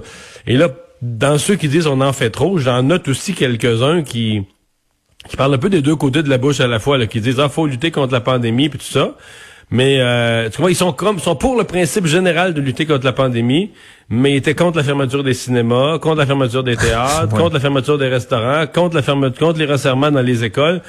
Et 0.47 0.55
là, 0.55 0.69
dans 1.01 1.37
ceux 1.37 1.55
qui 1.55 1.67
disent 1.67 1.87
on 1.87 1.99
en 1.99 2.13
fait 2.13 2.29
trop, 2.29 2.57
j'en 2.59 2.81
note 2.81 3.09
aussi 3.09 3.33
quelques-uns 3.33 4.03
qui 4.03 4.43
qui 5.27 5.35
parlent 5.35 5.53
un 5.53 5.57
peu 5.57 5.69
des 5.69 5.81
deux 5.81 5.97
côtés 5.97 6.23
de 6.23 6.29
la 6.29 6.37
bouche 6.37 6.61
à 6.61 6.67
la 6.67 6.79
fois, 6.79 6.97
là, 6.97 7.07
qui 7.07 7.19
disent 7.19 7.41
ah 7.41 7.49
faut 7.49 7.67
lutter 7.67 7.91
contre 7.91 8.13
la 8.13 8.21
pandémie 8.21 8.69
puis 8.69 8.79
tout 8.79 8.85
ça 8.85 9.17
Mais 9.71 10.01
euh, 10.01 10.49
tu 10.49 10.59
vois, 10.59 10.69
ils 10.69 10.75
sont 10.75 10.91
comme 10.91 11.19
sont 11.19 11.37
pour 11.37 11.57
le 11.57 11.63
principe 11.63 12.05
général 12.05 12.53
de 12.53 12.59
lutter 12.59 12.85
contre 12.85 13.05
la 13.05 13.13
pandémie, 13.13 13.71
mais 14.09 14.33
ils 14.33 14.35
étaient 14.35 14.53
contre 14.53 14.77
la 14.77 14.83
fermeture 14.83 15.23
des 15.23 15.33
cinémas, 15.33 15.97
contre 15.97 16.17
la 16.17 16.25
fermeture 16.25 16.63
des 16.63 16.75
théâtres, 16.75 17.29
contre 17.37 17.53
la 17.53 17.61
fermeture 17.61 17.97
des 17.97 18.09
restaurants, 18.09 18.67
contre 18.67 18.97
la 18.97 19.01
fermeture, 19.01 19.47
contre 19.47 19.59
les 19.59 19.65
resserrements 19.65 20.11
dans 20.11 20.21
les 20.21 20.43
écoles. 20.43 20.81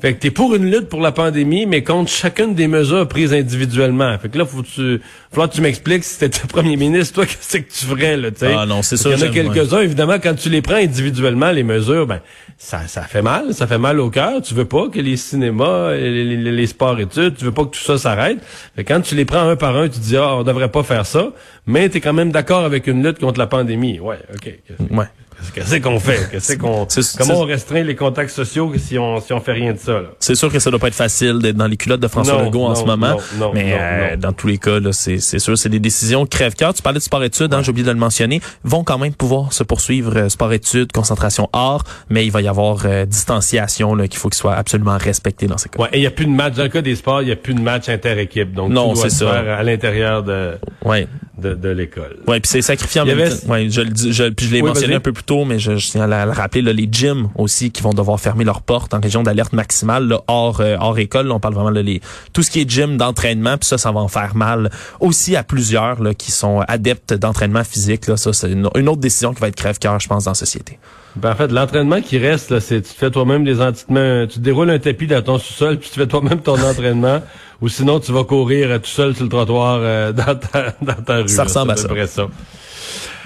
Fait 0.00 0.14
que 0.14 0.18
t'es 0.18 0.30
pour 0.30 0.54
une 0.54 0.70
lutte 0.70 0.88
pour 0.88 1.00
la 1.00 1.12
pandémie, 1.12 1.66
mais 1.66 1.82
contre 1.82 2.10
chacune 2.10 2.54
des 2.54 2.66
mesures 2.66 3.08
prises 3.08 3.32
individuellement. 3.32 4.18
Fait 4.18 4.28
que 4.28 4.36
là, 4.36 4.44
faut 4.44 4.62
que 4.62 4.66
tu, 4.66 5.00
faut 5.32 5.46
que 5.46 5.54
tu 5.54 5.60
m'expliques 5.60 6.04
si 6.04 6.18
t'étais 6.18 6.46
premier 6.48 6.76
ministre, 6.76 7.14
toi, 7.14 7.26
qu'est-ce 7.26 7.58
que 7.58 7.72
tu 7.72 7.84
ferais, 7.86 8.16
là, 8.16 8.30
tu 8.30 8.40
sais? 8.40 8.54
Ah 8.56 8.66
non, 8.66 8.82
c'est 8.82 8.96
ça. 8.96 9.10
Il 9.10 9.18
y 9.18 9.22
en 9.22 9.26
a 9.26 9.30
quelques-uns, 9.30 9.80
évidemment, 9.80 10.16
quand 10.22 10.34
tu 10.34 10.50
les 10.50 10.62
prends 10.62 10.74
individuellement, 10.74 11.50
les 11.52 11.62
mesures, 11.62 12.06
ben, 12.06 12.20
ça, 12.58 12.86
ça 12.86 13.02
fait 13.02 13.22
mal, 13.22 13.54
ça 13.54 13.66
fait 13.66 13.78
mal 13.78 14.00
au 14.00 14.10
cœur. 14.10 14.42
Tu 14.42 14.54
veux 14.54 14.64
pas 14.64 14.88
que 14.88 15.00
les 15.00 15.16
cinémas, 15.16 15.92
les, 15.94 16.36
les, 16.36 16.52
les 16.52 16.66
sports-études, 16.66 17.36
tu 17.36 17.44
veux 17.44 17.52
pas 17.52 17.64
que 17.64 17.70
tout 17.70 17.82
ça 17.82 17.96
s'arrête. 17.96 18.38
Fait 18.76 18.84
quand 18.84 19.00
tu 19.00 19.14
les 19.14 19.24
prends 19.24 19.48
un 19.48 19.56
par 19.56 19.76
un, 19.76 19.88
tu 19.88 20.00
dis, 20.00 20.16
ah, 20.16 20.36
on 20.36 20.42
devrait 20.42 20.70
pas 20.70 20.82
faire 20.82 21.06
ça, 21.06 21.32
mais 21.66 21.88
t'es 21.88 22.00
quand 22.00 22.12
même 22.12 22.32
d'accord 22.32 22.64
avec 22.64 22.86
une 22.86 23.06
lutte 23.06 23.20
contre 23.20 23.38
la 23.38 23.46
pandémie. 23.46 24.00
Ouais, 24.00 24.18
OK. 24.34 24.52
Ouais. 24.90 25.06
Qu'est-ce 25.52 25.76
qu'on 25.76 26.00
fait? 26.00 26.28
Qu'est-ce 26.30 26.56
qu'on, 26.56 26.86
comment 27.18 27.40
on 27.40 27.44
restreint 27.44 27.82
les 27.82 27.96
contacts 27.96 28.30
sociaux 28.30 28.72
si 28.78 28.98
on, 28.98 29.20
si 29.20 29.32
on 29.32 29.40
fait 29.40 29.52
rien 29.52 29.72
de 29.72 29.78
ça, 29.78 30.02
C'est 30.18 30.34
sûr 30.34 30.52
que 30.52 30.58
ça 30.58 30.70
doit 30.70 30.78
pas 30.78 30.88
être 30.88 30.94
facile 30.94 31.38
d'être 31.40 31.56
dans 31.56 31.66
les 31.66 31.76
culottes 31.76 32.00
de 32.00 32.08
François 32.08 32.42
Legault 32.42 32.64
en 32.64 32.74
ce 32.74 32.84
moment. 32.84 33.16
Non, 33.38 33.52
mais 33.52 33.76
euh, 33.78 34.16
dans 34.16 34.32
tous 34.32 34.46
les 34.46 34.58
cas, 34.58 34.78
c'est, 34.92 35.18
c'est 35.18 35.38
sûr, 35.38 35.56
c'est 35.58 35.68
des 35.68 35.80
décisions 35.80 36.26
crève-cœur. 36.26 36.74
Tu 36.74 36.82
parlais 36.82 36.98
de 36.98 37.04
sport-études, 37.04 37.52
hein, 37.54 37.62
j'ai 37.62 37.70
oublié 37.70 37.86
de 37.86 37.92
le 37.92 37.98
mentionner. 37.98 38.40
Vont 38.64 38.84
quand 38.84 38.98
même 38.98 39.14
pouvoir 39.14 39.52
se 39.52 39.62
poursuivre 39.64 40.16
euh, 40.16 40.28
sport-études, 40.28 40.92
concentration 40.92 41.48
hors, 41.52 41.84
mais 42.08 42.24
il 42.24 42.30
va 42.30 42.42
y 42.42 42.48
avoir 42.48 42.82
euh, 42.84 43.04
distanciation, 43.06 43.94
là, 43.94 44.08
qu'il 44.08 44.18
faut 44.18 44.28
qu'il 44.28 44.38
soit 44.38 44.54
absolument 44.54 44.96
respecté 44.98 45.46
dans 45.46 45.58
ces 45.58 45.68
cas. 45.68 45.82
Ouais, 45.82 45.88
et 45.92 45.98
il 45.98 46.02
y 46.02 46.06
a 46.06 46.10
plus 46.10 46.26
de 46.26 46.30
match. 46.30 46.54
Dans 46.54 46.62
le 46.62 46.68
cas 46.68 46.82
des 46.82 46.96
sports, 46.96 47.22
il 47.22 47.28
y 47.28 47.32
a 47.32 47.36
plus 47.36 47.54
de 47.54 47.60
match 47.60 47.88
inter-équipe. 47.88 48.52
Donc, 48.54 48.70
non, 48.70 48.94
c'est 48.94 49.10
ça. 49.10 49.32
à 49.58 49.62
l'intérieur 49.62 50.22
de, 50.22 50.52
ouais. 50.84 51.06
de, 51.38 51.54
de 51.54 51.68
l'école. 51.68 52.18
Ouais, 52.26 52.40
puis 52.40 52.48
c'est 52.48 52.62
sacrifiant. 52.62 53.06
Avait... 53.08 53.30
Ouais, 53.46 53.68
je, 53.68 53.82
je, 53.82 54.12
je, 54.12 54.24
puis 54.30 54.46
je 54.46 54.52
l'ai 54.52 54.62
mentionné 54.62 54.94
un 54.94 55.00
peu 55.00 55.12
plus 55.12 55.24
tôt, 55.24 55.33
mais 55.44 55.58
je, 55.58 55.76
je 55.76 55.90
tiens 55.90 56.10
à 56.10 56.26
le 56.26 56.32
rappeler, 56.32 56.62
là, 56.62 56.72
les 56.72 56.88
gyms 56.90 57.28
aussi 57.36 57.70
qui 57.70 57.82
vont 57.82 57.92
devoir 57.92 58.20
fermer 58.20 58.44
leurs 58.44 58.62
portes 58.62 58.94
en 58.94 59.00
région 59.00 59.22
d'alerte 59.22 59.52
maximale, 59.52 60.06
là, 60.06 60.20
hors, 60.28 60.60
euh, 60.60 60.76
hors 60.78 60.98
école. 60.98 61.26
Là, 61.26 61.34
on 61.34 61.40
parle 61.40 61.54
vraiment 61.54 61.72
de 61.72 61.80
les, 61.80 62.00
tout 62.32 62.42
ce 62.42 62.50
qui 62.50 62.60
est 62.60 62.70
gym 62.70 62.96
d'entraînement, 62.96 63.56
puis 63.58 63.66
ça, 63.66 63.78
ça 63.78 63.90
va 63.90 64.00
en 64.00 64.08
faire 64.08 64.36
mal 64.36 64.70
aussi 65.00 65.34
à 65.34 65.42
plusieurs 65.42 66.02
là, 66.02 66.14
qui 66.14 66.30
sont 66.30 66.60
adeptes 66.68 67.14
d'entraînement 67.14 67.64
physique. 67.64 68.06
Là, 68.06 68.16
ça, 68.16 68.32
c'est 68.32 68.50
une, 68.50 68.68
une, 68.76 68.88
autre 68.88 69.00
décision 69.00 69.34
qui 69.34 69.40
va 69.40 69.48
être 69.48 69.56
crève-cœur, 69.56 69.98
je 69.98 70.08
pense, 70.08 70.24
dans 70.24 70.30
la 70.30 70.36
société. 70.36 70.78
Ben, 71.16 71.32
en 71.32 71.34
fait, 71.34 71.50
l'entraînement 71.50 72.00
qui 72.00 72.18
reste, 72.18 72.50
là, 72.50 72.60
c'est 72.60 72.82
tu 72.82 72.92
te 72.92 72.98
fais 72.98 73.10
toi-même 73.10 73.44
des 73.44 73.60
entraînements, 73.60 74.26
tu 74.26 74.40
déroules 74.40 74.70
un 74.70 74.78
tapis 74.78 75.06
dans 75.06 75.22
ton 75.22 75.38
sous-sol, 75.38 75.78
puis 75.78 75.90
tu 75.90 75.98
fais 75.98 76.06
toi-même 76.06 76.40
ton 76.40 76.60
entraînement, 76.70 77.20
ou 77.60 77.68
sinon 77.68 78.00
tu 78.00 78.12
vas 78.12 78.24
courir 78.24 78.70
euh, 78.70 78.78
tout 78.78 78.90
seul 78.90 79.14
sur 79.14 79.24
le 79.24 79.30
trottoir 79.30 79.78
euh, 79.80 80.12
dans, 80.12 80.36
ta, 80.36 80.74
dans 80.82 81.02
ta 81.02 81.16
rue. 81.18 81.28
Ça 81.28 81.44
ressemble 81.44 81.72
à 81.72 81.76
ça. 81.76 82.28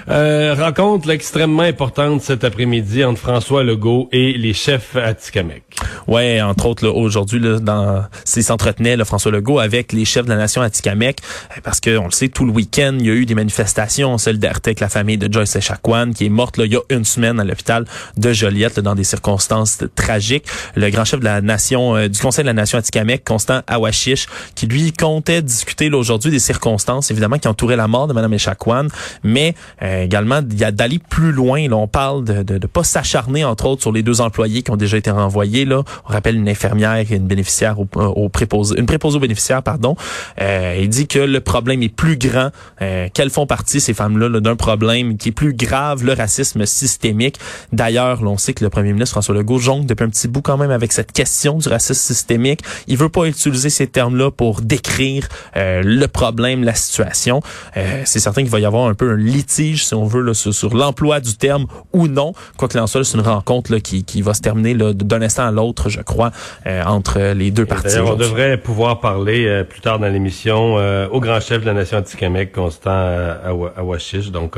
Euh, 0.07 0.55
rencontre 0.57 1.07
là, 1.07 1.13
extrêmement 1.13 1.63
importante 1.63 2.21
cet 2.21 2.43
après-midi 2.43 3.03
entre 3.03 3.19
François 3.19 3.63
Legault 3.63 4.07
et 4.11 4.33
les 4.33 4.53
chefs 4.53 4.95
Atikamek. 4.95 5.63
Ouais, 6.07 6.41
entre 6.41 6.67
autres 6.67 6.87
aujourd'hui 6.87 7.39
là, 7.39 7.59
dans 7.59 8.05
s'entretenait 8.25 8.97
François 9.03 9.31
Legault 9.31 9.59
avec 9.59 9.91
les 9.91 10.05
chefs 10.05 10.25
de 10.25 10.29
la 10.29 10.37
nation 10.37 10.61
Atikamek 10.61 11.19
parce 11.63 11.79
que 11.79 11.97
on 11.97 12.05
le 12.05 12.11
sait 12.11 12.29
tout 12.29 12.45
le 12.45 12.51
week-end 12.51 12.95
il 12.99 13.05
y 13.05 13.09
a 13.09 13.13
eu 13.13 13.25
des 13.25 13.35
manifestations 13.35 14.13
en 14.13 14.17
solidarité 14.17 14.69
avec 14.69 14.79
la 14.79 14.89
famille 14.89 15.17
de 15.17 15.31
Joyce 15.31 15.55
Echaquan 15.55 16.11
qui 16.13 16.25
est 16.25 16.29
morte 16.29 16.57
là, 16.57 16.65
il 16.65 16.73
y 16.73 16.77
a 16.77 16.81
une 16.89 17.05
semaine 17.05 17.39
à 17.39 17.43
l'hôpital 17.43 17.85
de 18.17 18.33
Joliette 18.33 18.77
là, 18.77 18.81
dans 18.81 18.95
des 18.95 19.03
circonstances 19.03 19.79
tragiques. 19.95 20.45
Le 20.75 20.89
grand 20.89 21.05
chef 21.05 21.19
de 21.19 21.25
la 21.25 21.41
nation 21.41 21.95
euh, 21.95 22.07
du 22.07 22.19
Conseil 22.19 22.43
de 22.43 22.47
la 22.47 22.53
nation 22.53 22.77
Atikamek, 22.77 23.23
Constant 23.23 23.61
Awashish, 23.67 24.27
qui 24.55 24.67
lui 24.67 24.93
comptait 24.93 25.41
discuter 25.41 25.89
aujourd'hui 25.91 26.31
des 26.31 26.39
circonstances 26.39 27.11
évidemment 27.11 27.37
qui 27.37 27.47
entouraient 27.47 27.75
la 27.75 27.87
mort 27.87 28.07
de 28.07 28.13
Mme 28.13 28.33
Echaquan, 28.33 28.87
mais 29.23 29.55
euh, 29.81 29.88
également 30.03 30.41
d'aller 30.41 30.99
plus 31.09 31.31
loin. 31.31 31.67
Là, 31.67 31.75
on 31.75 31.87
parle 31.87 32.23
de 32.23 32.33
ne 32.33 32.57
de, 32.57 32.67
pas 32.67 32.83
s'acharner, 32.83 33.43
entre 33.45 33.65
autres, 33.65 33.81
sur 33.81 33.91
les 33.91 34.03
deux 34.03 34.21
employés 34.21 34.61
qui 34.61 34.71
ont 34.71 34.77
déjà 34.77 34.97
été 34.97 35.11
renvoyés. 35.11 35.65
Là. 35.65 35.83
On 36.07 36.13
rappelle 36.13 36.35
une 36.35 36.49
infirmière 36.49 36.95
et 36.95 37.15
une 37.15 37.27
bénéficiaire 37.27 37.79
au, 37.79 37.87
au 37.95 38.29
préposé, 38.29 38.79
une 38.79 38.85
préposée 38.85 39.17
aux 39.17 39.21
bénéficiaires, 39.21 39.63
pardon. 39.63 39.95
Euh, 40.41 40.77
il 40.79 40.89
dit 40.89 41.07
que 41.07 41.19
le 41.19 41.39
problème 41.39 41.83
est 41.83 41.93
plus 41.93 42.17
grand, 42.17 42.49
euh, 42.81 43.07
qu'elles 43.13 43.29
font 43.29 43.45
partie, 43.45 43.81
ces 43.81 43.93
femmes-là, 43.93 44.29
-là, 44.29 44.39
d'un 44.39 44.55
problème 44.55 45.17
qui 45.17 45.29
est 45.29 45.33
plus 45.33 45.53
grave, 45.53 46.03
le 46.03 46.13
racisme 46.13 46.65
systémique. 46.65 47.37
D'ailleurs, 47.71 48.21
on 48.23 48.37
sait 48.37 48.53
que 48.53 48.63
le 48.63 48.69
premier 48.69 48.93
ministre 48.93 49.13
François 49.13 49.35
Legault 49.35 49.59
jongle 49.59 49.85
depuis 49.85 50.03
un 50.05 50.09
petit 50.09 50.27
bout 50.27 50.41
quand 50.41 50.57
même 50.57 50.71
avec 50.71 50.93
cette 50.93 51.11
question 51.11 51.57
du 51.57 51.67
racisme 51.67 52.01
systémique. 52.01 52.61
Il 52.87 52.97
veut 52.97 53.09
pas 53.09 53.25
utiliser 53.25 53.69
ces 53.69 53.87
termes-là 53.87 54.31
pour 54.31 54.61
décrire 54.61 55.27
euh, 55.55 55.81
le 55.83 56.07
problème, 56.07 56.63
la 56.63 56.73
situation. 56.73 57.41
Euh, 57.77 58.01
c'est 58.05 58.19
certain 58.19 58.41
qu'il 58.41 58.51
va 58.51 58.59
y 58.59 58.65
avoir 58.65 58.87
un 58.87 58.93
peu 58.93 59.11
un 59.11 59.17
litige 59.17 59.78
si 59.85 59.93
on 59.93 60.05
veut, 60.05 60.21
là, 60.21 60.33
sur, 60.33 60.53
sur 60.53 60.73
l'emploi 60.75 61.19
du 61.19 61.35
terme 61.35 61.65
ou 61.93 62.07
non. 62.07 62.33
Quoi 62.57 62.67
qu'il 62.67 62.79
en 62.79 62.87
soit, 62.87 63.03
c'est 63.03 63.17
une 63.17 63.23
rencontre 63.23 63.71
là, 63.71 63.79
qui, 63.79 64.03
qui 64.03 64.21
va 64.21 64.33
se 64.33 64.41
terminer 64.41 64.75
d'un 64.75 65.21
instant 65.21 65.47
à 65.47 65.51
l'autre, 65.51 65.89
je 65.89 66.01
crois, 66.01 66.31
euh, 66.65 66.83
entre 66.83 67.33
les 67.33 67.51
deux 67.51 67.65
parties. 67.65 67.99
On 67.99 68.15
devrait 68.15 68.57
pouvoir 68.57 68.99
parler 68.99 69.45
euh, 69.45 69.63
plus 69.63 69.81
tard 69.81 69.99
dans 69.99 70.07
l'émission 70.07 70.77
euh, 70.77 71.07
au 71.09 71.19
grand 71.19 71.39
chef 71.39 71.61
de 71.61 71.65
la 71.65 71.73
nation 71.73 71.97
anticamek, 71.97 72.51
Constant 72.51 73.35
Awashish. 73.75 74.31
Donc, 74.31 74.57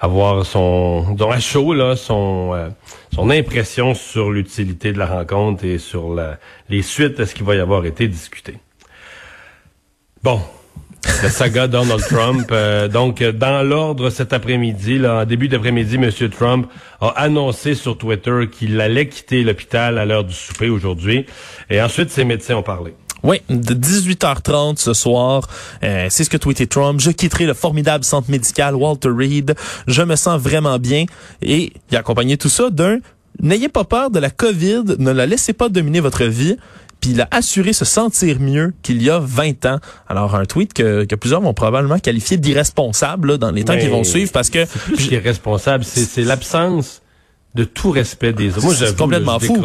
avoir 0.00 0.44
son, 0.44 1.16
son 1.18 1.30
à 1.30 1.40
chaud, 1.40 1.74
là, 1.74 1.96
son, 1.96 2.52
son 3.14 3.30
impression 3.30 3.94
sur 3.94 4.30
l'utilité 4.30 4.92
de 4.92 4.98
la 4.98 5.06
rencontre 5.06 5.64
et 5.64 5.78
sur 5.78 6.14
la, 6.14 6.38
les 6.68 6.82
suites 6.82 7.18
de 7.18 7.24
ce 7.24 7.34
qui 7.34 7.42
va 7.42 7.54
y 7.54 7.60
avoir 7.60 7.84
été 7.86 8.08
discuté. 8.08 8.58
Bon, 10.22 10.40
la 11.22 11.30
saga 11.30 11.66
Donald 11.68 12.02
Trump. 12.02 12.48
Euh, 12.50 12.88
donc, 12.88 13.22
dans 13.22 13.62
l'ordre 13.62 14.10
cet 14.10 14.32
après-midi, 14.32 14.98
là, 14.98 15.22
en 15.22 15.24
début 15.24 15.48
d'après-midi, 15.48 15.96
M. 15.96 16.10
Trump 16.30 16.66
a 17.00 17.08
annoncé 17.08 17.74
sur 17.74 17.96
Twitter 17.96 18.48
qu'il 18.50 18.80
allait 18.80 19.08
quitter 19.08 19.42
l'hôpital 19.42 19.98
à 19.98 20.04
l'heure 20.04 20.24
du 20.24 20.34
souper 20.34 20.68
aujourd'hui. 20.68 21.26
Et 21.70 21.80
ensuite, 21.80 22.10
ses 22.10 22.24
médecins 22.24 22.56
ont 22.56 22.62
parlé. 22.62 22.94
Oui, 23.22 23.40
de 23.48 23.72
18h30 23.72 24.78
ce 24.78 24.92
soir, 24.92 25.48
euh, 25.82 26.08
c'est 26.10 26.24
ce 26.24 26.30
que 26.30 26.36
tweeté 26.36 26.66
Trump. 26.66 27.00
Je 27.00 27.10
quitterai 27.10 27.46
le 27.46 27.54
formidable 27.54 28.04
centre 28.04 28.30
médical 28.30 28.74
Walter 28.74 29.08
Reed. 29.08 29.54
Je 29.86 30.02
me 30.02 30.16
sens 30.16 30.38
vraiment 30.38 30.78
bien. 30.78 31.06
Et 31.40 31.72
il 31.90 31.96
a 31.96 32.00
accompagné 32.00 32.36
tout 32.36 32.50
ça 32.50 32.68
d'un 32.68 32.98
N'ayez 33.40 33.68
pas 33.68 33.84
peur 33.84 34.10
de 34.10 34.20
la 34.20 34.30
COVID, 34.30 34.96
ne 34.98 35.10
la 35.10 35.26
laissez 35.26 35.52
pas 35.52 35.68
dominer 35.68 35.98
votre 35.98 36.24
vie 36.24 36.56
puis 37.04 37.12
il 37.12 37.20
a 37.20 37.28
assuré 37.32 37.74
se 37.74 37.84
sentir 37.84 38.40
mieux 38.40 38.72
qu'il 38.82 39.02
y 39.02 39.10
a 39.10 39.18
20 39.18 39.66
ans. 39.66 39.78
Alors 40.08 40.34
un 40.36 40.46
tweet 40.46 40.72
que, 40.72 41.04
que 41.04 41.14
plusieurs 41.14 41.42
vont 41.42 41.52
probablement 41.52 41.98
qualifier 41.98 42.38
d'irresponsable 42.38 43.36
dans 43.36 43.50
les 43.50 43.62
temps 43.62 43.76
qui 43.76 43.88
vont 43.88 44.04
suivre 44.04 44.32
parce 44.32 44.48
que 44.48 44.64
c'est 44.64 44.78
plus 44.80 45.08
qu'irresponsable, 45.08 45.84
c'est 45.84 46.22
l'absence 46.22 47.02
de 47.54 47.64
tout 47.64 47.90
respect 47.90 48.32
des 48.32 48.56
autres. 48.56 48.64
Moi, 48.64 48.74
c'est 48.74 48.96
complètement 48.96 49.38
fou. 49.38 49.62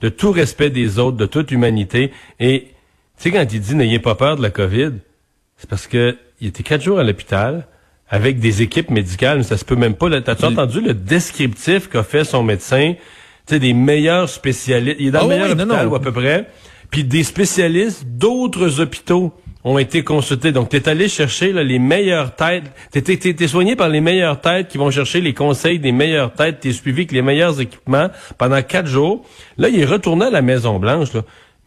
De 0.00 0.08
tout 0.08 0.32
respect 0.32 0.70
des 0.70 0.98
autres, 0.98 1.18
de 1.18 1.26
toute 1.26 1.50
humanité. 1.50 2.10
Et 2.40 2.68
tu 3.18 3.24
sais 3.24 3.30
quand 3.30 3.46
il 3.52 3.60
dit 3.60 3.74
n'ayez 3.74 3.98
pas 3.98 4.14
peur 4.14 4.38
de 4.38 4.42
la 4.42 4.48
COVID, 4.48 4.92
c'est 5.58 5.68
parce 5.68 5.86
que 5.86 6.16
il 6.40 6.48
était 6.48 6.62
quatre 6.62 6.82
jours 6.82 6.98
à 6.98 7.04
l'hôpital 7.04 7.66
avec 8.08 8.40
des 8.40 8.62
équipes 8.62 8.90
médicales, 8.90 9.44
ça 9.44 9.58
se 9.58 9.66
peut 9.66 9.76
même 9.76 9.94
pas. 9.94 10.08
T'as-tu 10.22 10.46
entendu 10.46 10.80
le 10.80 10.94
descriptif 10.94 11.90
qu'a 11.90 12.02
fait 12.02 12.24
son 12.24 12.42
médecin? 12.42 12.94
Tu 13.46 13.54
sais, 13.54 13.60
des 13.60 13.72
meilleurs 13.72 14.28
spécialistes. 14.28 14.96
Il 15.00 15.08
est 15.08 15.10
dans 15.10 15.20
oh 15.20 15.22
le 15.24 15.28
meilleur 15.28 15.46
oui, 15.46 15.52
hôpital, 15.52 15.86
non. 15.86 15.92
ou 15.92 15.94
à 15.94 16.00
peu 16.00 16.12
près. 16.12 16.46
Puis 16.90 17.04
des 17.04 17.24
spécialistes 17.24 18.04
d'autres 18.04 18.80
hôpitaux 18.80 19.32
ont 19.64 19.78
été 19.78 20.02
consultés. 20.02 20.52
Donc, 20.52 20.68
tu 20.68 20.76
es 20.76 20.88
allé 20.88 21.08
chercher 21.08 21.52
là, 21.52 21.62
les 21.62 21.78
meilleures 21.78 22.34
têtes. 22.34 22.64
Tu 22.92 22.98
es, 22.98 23.46
soigné 23.48 23.76
par 23.76 23.88
les 23.88 24.00
meilleures 24.00 24.40
têtes 24.40 24.68
qui 24.68 24.78
vont 24.78 24.90
chercher 24.90 25.20
les 25.20 25.34
conseils 25.34 25.78
des 25.78 25.92
meilleures 25.92 26.32
têtes. 26.32 26.60
Tu 26.60 26.68
es 26.68 26.72
suivi 26.72 27.00
avec 27.00 27.12
les 27.12 27.22
meilleurs 27.22 27.60
équipements 27.60 28.08
pendant 28.38 28.60
quatre 28.62 28.88
jours. 28.88 29.24
Là, 29.58 29.68
il 29.68 29.80
est 29.80 29.84
retourné 29.84 30.26
à 30.26 30.30
la 30.30 30.42
Maison-Blanche. 30.42 31.08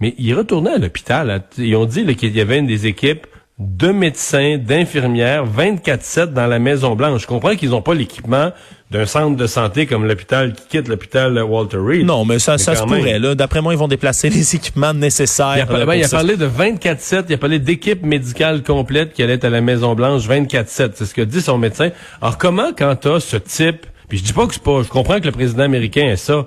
Mais 0.01 0.13
il 0.17 0.29
est 0.29 0.33
retourné 0.33 0.71
à 0.71 0.77
l'hôpital. 0.77 1.27
là. 1.27 1.39
Ils 1.57 1.75
ont 1.75 1.85
dit 1.85 2.05
qu'il 2.15 2.35
y 2.35 2.41
avait 2.41 2.59
une 2.59 2.67
des 2.67 2.85
équipes 2.85 3.27
de 3.57 3.87
médecins, 3.87 4.57
d'infirmières, 4.57 5.45
24-7 5.47 6.33
dans 6.33 6.47
la 6.47 6.59
Maison-Blanche. 6.59 7.21
Je 7.21 7.27
comprends 7.27 7.55
qu'ils 7.55 7.69
n'ont 7.69 7.81
pas 7.81 7.93
l'équipement 7.93 8.51
d'un 8.95 9.05
centre 9.05 9.35
de 9.35 9.45
santé 9.45 9.85
comme 9.87 10.05
l'hôpital 10.07 10.53
qui 10.53 10.67
quitte 10.67 10.87
l'hôpital 10.87 11.37
Walter 11.43 11.77
Reed. 11.77 12.05
Non, 12.05 12.23
mais 12.23 12.39
ça, 12.39 12.53
Mais 12.53 12.57
ça 12.59 12.75
se 12.75 12.83
même. 12.85 12.99
pourrait. 12.99 13.19
Là, 13.19 13.35
d'après 13.35 13.61
moi, 13.61 13.73
ils 13.73 13.77
vont 13.77 13.89
déplacer 13.89 14.29
les 14.29 14.55
équipements 14.55 14.93
nécessaires. 14.93 15.55
Il 15.57 15.61
a, 15.61 15.85
ben, 15.85 15.95
il 15.95 16.03
a 16.05 16.07
parlé 16.09 16.37
de 16.37 16.47
24-7, 16.47 17.25
il 17.27 17.33
a 17.33 17.37
parlé 17.37 17.59
d'équipe 17.59 18.03
médicale 18.03 18.63
complète 18.63 19.13
qui 19.13 19.21
allait 19.21 19.33
être 19.33 19.43
à 19.43 19.49
la 19.49 19.59
Maison-Blanche 19.59 20.27
24-7. 20.29 20.91
C'est 20.95 21.05
ce 21.05 21.13
que 21.13 21.21
dit 21.21 21.41
son 21.41 21.57
médecin. 21.57 21.89
Alors, 22.21 22.37
comment, 22.37 22.69
quand 22.77 22.95
t'as 22.95 23.19
ce 23.19 23.35
type, 23.35 23.85
puis 24.07 24.17
je 24.19 24.23
dis 24.23 24.33
pas 24.33 24.47
que 24.47 24.53
c'est 24.53 24.63
pas, 24.63 24.81
je 24.81 24.87
comprends 24.87 25.19
que 25.19 25.25
le 25.25 25.31
président 25.33 25.63
américain 25.63 26.03
est 26.05 26.15
ça, 26.15 26.45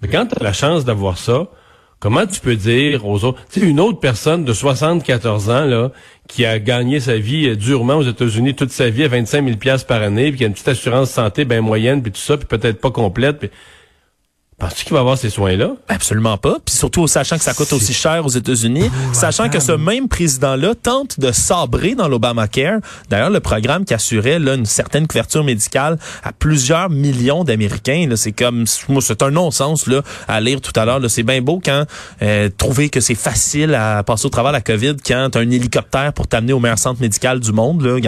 mais 0.00 0.08
quand 0.08 0.26
t'as 0.26 0.44
la 0.44 0.52
chance 0.52 0.84
d'avoir 0.84 1.18
ça, 1.18 1.48
comment 2.00 2.26
tu 2.26 2.40
peux 2.40 2.56
dire 2.56 3.06
aux 3.06 3.24
autres, 3.24 3.42
tu 3.50 3.60
sais, 3.60 3.66
une 3.66 3.80
autre 3.80 4.00
personne 4.00 4.44
de 4.44 4.52
74 4.52 5.50
ans, 5.50 5.64
là, 5.64 5.90
qui 6.28 6.44
a 6.44 6.58
gagné 6.58 7.00
sa 7.00 7.16
vie 7.16 7.48
euh, 7.48 7.56
durement 7.56 7.96
aux 7.96 8.02
États-Unis 8.02 8.54
toute 8.54 8.70
sa 8.70 8.90
vie 8.90 9.04
à 9.04 9.08
25 9.08 9.44
000 9.44 9.56
piastres 9.56 9.86
par 9.86 10.02
année, 10.02 10.30
puis 10.30 10.38
qui 10.38 10.44
a 10.44 10.46
une 10.46 10.52
petite 10.52 10.68
assurance 10.68 11.10
santé 11.10 11.44
bien 11.44 11.60
moyenne, 11.60 12.02
puis 12.02 12.12
tout 12.12 12.20
ça, 12.20 12.36
puis 12.36 12.46
peut-être 12.46 12.80
pas 12.80 12.90
complète, 12.90 13.38
puis 13.38 13.50
Penses-tu 14.58 14.86
qu'il 14.86 14.94
va 14.94 15.00
avoir 15.00 15.16
ces 15.16 15.30
soins-là? 15.30 15.70
Absolument 15.86 16.36
pas. 16.36 16.56
Puis 16.64 16.74
surtout, 16.74 17.06
sachant 17.06 17.36
que 17.36 17.44
ça 17.44 17.54
coûte 17.54 17.72
aussi 17.72 17.94
cher 17.94 18.26
aux 18.26 18.28
États-Unis, 18.28 18.90
sachant 19.12 19.48
que 19.48 19.60
ce 19.60 19.70
même 19.70 20.08
président-là 20.08 20.74
tente 20.74 21.20
de 21.20 21.30
sabrer 21.30 21.94
dans 21.94 22.08
l'Obamacare, 22.08 22.80
d'ailleurs, 23.08 23.30
le 23.30 23.38
programme 23.38 23.84
qui 23.84 23.94
assurait 23.94 24.40
là, 24.40 24.54
une 24.54 24.66
certaine 24.66 25.06
couverture 25.06 25.44
médicale 25.44 25.96
à 26.24 26.32
plusieurs 26.32 26.90
millions 26.90 27.44
d'Américains. 27.44 28.08
C'est 28.16 28.32
comme, 28.32 28.66
c'est 28.66 29.22
un 29.22 29.30
non-sens 29.30 29.86
là 29.86 30.02
à 30.26 30.40
lire 30.40 30.60
tout 30.60 30.72
à 30.74 30.84
l'heure. 30.84 31.00
C'est 31.08 31.22
bien 31.22 31.40
beau 31.40 31.60
quand 31.64 31.84
euh, 32.22 32.48
trouver 32.58 32.88
que 32.88 32.98
c'est 32.98 33.14
facile 33.14 33.76
à 33.76 34.02
passer 34.02 34.26
au 34.26 34.30
travers 34.30 34.50
de 34.50 34.56
la 34.56 34.60
COVID 34.60 34.96
quand 35.06 35.28
t'as 35.30 35.38
un 35.40 35.50
hélicoptère 35.50 36.12
pour 36.12 36.26
t'amener 36.26 36.52
au 36.52 36.58
meilleur 36.58 36.80
centre 36.80 37.00
médical 37.00 37.38
du 37.38 37.52
monde. 37.52 37.84
Là, 37.84 38.00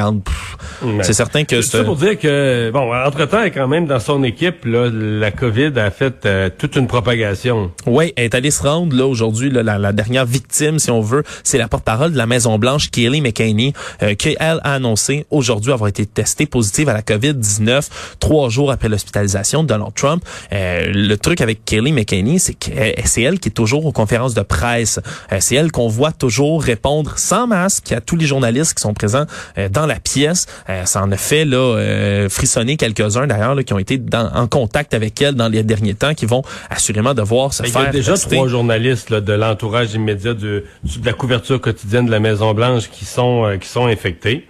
c'est 1.03 1.13
certain 1.13 1.45
que 1.45 1.63
c'est 1.63 1.85
pour 1.85 1.95
dire 1.95 2.19
que 2.19 2.73
bon, 2.73 2.93
entre-temps, 2.93 3.45
quand 3.55 3.69
même 3.69 3.87
dans 3.87 4.01
son 4.01 4.25
équipe, 4.25 4.65
là, 4.65 4.91
la 4.91 5.31
COVID 5.31 5.79
a 5.79 5.93
fait 5.93 6.27
euh, 6.27 6.40
toute 6.49 6.77
une 6.77 6.87
propagation. 6.87 7.71
Oui, 7.87 8.13
elle 8.17 8.25
est 8.25 8.35
allée 8.35 8.51
se 8.51 8.63
rendre 8.63 8.97
là 8.97 9.07
aujourd'hui. 9.07 9.51
La, 9.51 9.79
la, 9.79 9.93
dernière 9.93 10.27
victime, 10.27 10.79
si 10.79 10.91
on 10.91 11.01
veut, 11.01 11.25
c'est 11.45 11.59
la 11.59 11.69
porte-parole 11.69 12.13
de 12.13 12.17
la 12.17 12.27
Maison 12.27 12.59
Blanche, 12.59 12.91
Kayleigh 12.91 13.21
McEnany, 13.21 13.73
euh, 14.03 14.15
qui 14.15 14.37
elle 14.39 14.61
a 14.63 14.75
annoncé 14.75 15.27
aujourd'hui 15.31 15.73
avoir 15.73 15.89
été 15.89 16.07
testée 16.07 16.47
positive 16.47 16.89
à 16.89 16.93
la 16.93 17.03
COVID-19 17.03 17.89
trois 18.19 18.49
jours 18.49 18.71
après 18.71 18.89
l'hospitalisation 18.89 19.63
de 19.63 19.69
Donald 19.69 19.95
Trump. 19.95 20.25
Euh, 20.53 20.91
le 20.93 21.17
truc 21.17 21.41
avec 21.41 21.65
Kayleigh 21.65 21.93
McEnany, 21.93 22.39
c'est 22.39 22.55
que 22.55 22.71
c'est 23.05 23.23
elle 23.23 23.39
qui 23.39 23.49
est 23.49 23.53
toujours 23.53 23.87
aux 23.87 23.93
conférences 23.93 24.35
de 24.35 24.43
presse. 24.43 25.01
Euh, 25.33 25.39
c'est 25.41 25.57
elle 25.57 25.73
qu'on 25.73 25.89
voit 25.89 26.13
toujours 26.13 26.63
répondre 26.63 27.15
sans 27.17 27.47
masque 27.47 27.93
à 27.93 28.01
tous 28.01 28.17
les 28.17 28.27
journalistes 28.27 28.75
qui 28.75 28.83
sont 28.83 28.95
présents 28.95 29.27
euh, 29.59 29.69
dans 29.69 29.87
la 29.87 29.99
pièce. 30.01 30.47
ça 30.85 31.03
en 31.03 31.11
a 31.13 31.17
fait 31.17 31.45
là 31.45 32.29
frissonner 32.29 32.77
quelques-uns 32.77 33.27
d'ailleurs 33.27 33.57
qui 33.65 33.73
ont 33.73 33.79
été 33.79 33.99
dans, 33.99 34.31
en 34.35 34.47
contact 34.47 34.95
avec 34.95 35.21
elle 35.21 35.35
dans 35.35 35.49
les 35.49 35.63
derniers 35.63 35.95
temps, 35.95 36.15
qui 36.15 36.27
vont 36.31 36.43
assurément 36.71 37.15
devoir 37.15 37.53
se 37.53 37.63
faire. 37.63 37.83
Il 37.83 37.85
y 37.85 37.89
a 37.89 37.93
déjà 37.93 38.17
trois 38.17 38.49
journalistes 38.49 39.11
là, 39.11 39.21
de 39.21 39.33
l'entourage 39.33 39.95
immédiat 39.95 40.35
de, 40.35 40.65
de, 40.85 41.07
la 41.07 41.13
couverture 41.13 41.61
quotidienne 41.61 42.07
de 42.07 42.11
la 42.11 42.21
Maison 42.21 42.55
Blanche 42.55 42.89
qui 42.91 43.05
sont 43.05 43.45
euh, 43.45 43.57
qui 43.59 43.69
sont 43.69 43.87
infectés. 43.87 44.47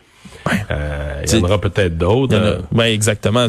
Euh, 0.70 1.22
il 1.24 1.38
y 1.38 1.40
en 1.40 1.44
aura 1.44 1.60
peut-être 1.60 1.96
d'autres. 1.96 2.34
Euh. 2.34 2.58
Oui, 2.72 2.86
exactement. 2.86 3.46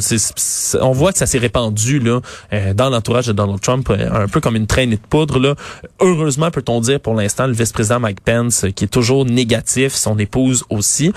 on 0.81 0.91
voit 0.91 1.12
que 1.12 1.17
ça 1.17 1.25
s'est 1.25 1.38
répandu 1.38 2.00
là 2.00 2.19
euh, 2.53 2.74
dans 2.74 2.89
l'entourage 2.89 3.27
de 3.27 3.33
Donald 3.33 3.62
Trump, 3.62 3.89
un 3.89 4.27
peu 4.27 4.39
comme 4.39 4.55
une 4.55 4.67
traînée 4.67 4.95
de 4.95 5.01
poudre. 5.01 5.39
Là. 5.39 5.55
Heureusement, 6.00 6.51
peut-on 6.51 6.79
dire 6.81 7.00
pour 7.00 7.13
l'instant, 7.13 7.48
le 7.48 7.53
vice-président 7.53 8.00
Mike 8.00 8.21
Pence, 8.21 8.65
qui 8.75 8.86
est 8.86 8.88
toujours 8.88 9.25
négatif, 9.25 9.93
son 9.93 10.17
épouse 10.17 10.63
aussi. 10.69 11.12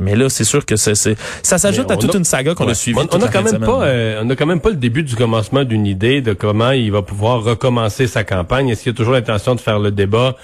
mais 0.00 0.16
là, 0.16 0.28
c'est 0.28 0.44
sûr 0.44 0.64
que 0.66 0.76
c'est, 0.76 0.94
ça 1.42 1.58
s'ajoute 1.58 1.90
à 1.90 1.96
toute 1.96 2.14
une 2.14 2.24
saga 2.24 2.54
qu'on 2.54 2.68
a 2.68 2.74
suivie. 2.74 2.98
On, 2.98 3.16
on 3.16 3.22
a 3.22 3.28
quand 3.28 3.42
même 3.42 3.58
pas, 3.60 3.86
on 4.22 4.30
a 4.30 4.36
quand 4.36 4.46
même 4.46 4.60
pas 4.60 4.70
le 4.70 4.76
début 4.76 5.02
du 5.02 5.16
commencement 5.16 5.64
d'une 5.64 5.86
idée 5.86 6.20
de 6.20 6.32
comment 6.32 6.70
il 6.70 6.92
va 6.92 7.02
pouvoir 7.02 7.42
recommencer 7.42 8.06
sa 8.06 8.24
campagne. 8.24 8.68
Est-ce 8.68 8.82
qu'il 8.82 8.92
a 8.92 8.94
toujours 8.94 9.14
l'intention 9.14 9.54
de 9.54 9.60
faire 9.60 9.78
le 9.78 9.90
débat? 9.90 10.36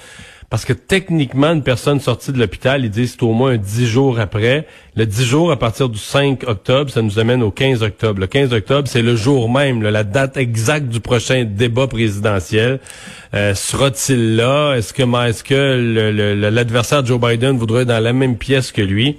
Parce 0.51 0.65
que 0.65 0.73
techniquement, 0.73 1.53
une 1.53 1.63
personne 1.63 2.01
sortie 2.01 2.33
de 2.33 2.39
l'hôpital, 2.39 2.83
ils 2.83 2.91
disent 2.91 3.13
c'est 3.13 3.23
au 3.23 3.33
moins 3.33 3.59
dix 3.59 3.87
jours 3.87 4.19
après. 4.19 4.67
Le 4.97 5.05
dix 5.05 5.25
jours 5.27 5.53
à 5.53 5.59
partir 5.59 5.91
du 5.91 5.99
5 5.99 6.45
octobre, 6.49 6.91
ça 6.91 7.03
nous 7.03 7.19
amène 7.19 7.43
au 7.43 7.51
15 7.51 7.83
octobre. 7.83 8.19
Le 8.19 8.27
15 8.27 8.55
octobre, 8.55 8.89
c'est 8.89 9.03
le 9.03 9.15
jour 9.15 9.51
même, 9.51 9.83
la 9.83 10.05
date 10.05 10.39
exacte 10.39 10.89
du 10.89 11.01
prochain 11.01 11.45
débat 11.45 11.87
présidentiel. 11.87 12.81
Euh, 13.35 13.55
Sera-t-il 13.55 14.37
là? 14.37 14.75
Est-ce 14.75 14.95
que, 14.95 15.03
est-ce 15.29 15.45
que 15.45 16.49
l'adversaire 16.51 17.05
Joe 17.05 17.21
Biden 17.21 17.59
voudrait 17.59 17.83
être 17.83 17.89
dans 17.89 18.03
la 18.03 18.15
même 18.15 18.39
pièce 18.39 18.73
que 18.73 18.83
lui? 18.83 19.19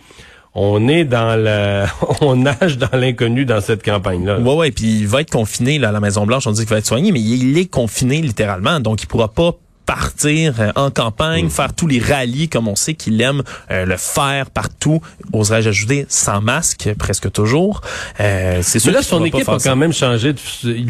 on 0.55 0.87
est 0.87 1.05
dans 1.05 1.39
la, 1.39 1.85
on 2.21 2.37
nage 2.37 2.79
dans 2.79 2.97
l'inconnu 2.97 3.45
dans 3.45 3.61
cette 3.61 3.83
campagne-là. 3.83 4.39
Ouais, 4.39 4.55
ouais, 4.55 4.71
puis 4.71 5.01
il 5.01 5.07
va 5.07 5.21
être 5.21 5.29
confiné 5.31 5.77
là, 5.77 5.89
à 5.89 5.91
la 5.91 5.99
Maison 5.99 6.25
Blanche. 6.25 6.47
On 6.47 6.51
dit 6.51 6.61
qu'il 6.61 6.69
va 6.69 6.79
être 6.79 6.87
soigné, 6.87 7.11
mais 7.11 7.21
il 7.21 7.57
est 7.57 7.67
confiné 7.67 8.19
littéralement, 8.19 8.79
donc 8.79 9.03
il 9.03 9.05
pourra 9.05 9.27
pas 9.27 9.53
partir 9.89 10.53
euh, 10.59 10.71
en 10.75 10.91
campagne, 10.91 11.45
mm. 11.45 11.49
faire 11.49 11.73
tous 11.73 11.87
les 11.87 11.97
rallyes 11.97 12.47
comme 12.47 12.67
on 12.67 12.75
sait 12.75 12.93
qu'il 12.93 13.19
aime 13.21 13.41
euh, 13.71 13.85
le 13.85 13.97
faire 13.97 14.51
partout, 14.51 15.01
oserais-je 15.33 15.69
ajouter, 15.69 16.05
sans 16.09 16.41
masque 16.41 16.91
presque 16.99 17.31
toujours. 17.31 17.81
Euh, 18.19 18.59
c'est 18.61 18.77
sûr. 18.77 18.93
là, 18.93 19.01
son 19.01 19.25
équipe 19.25 19.49
a 19.49 19.57
quand 19.57 19.75
même 19.75 19.91
changé. 19.91 20.33
De... 20.33 20.39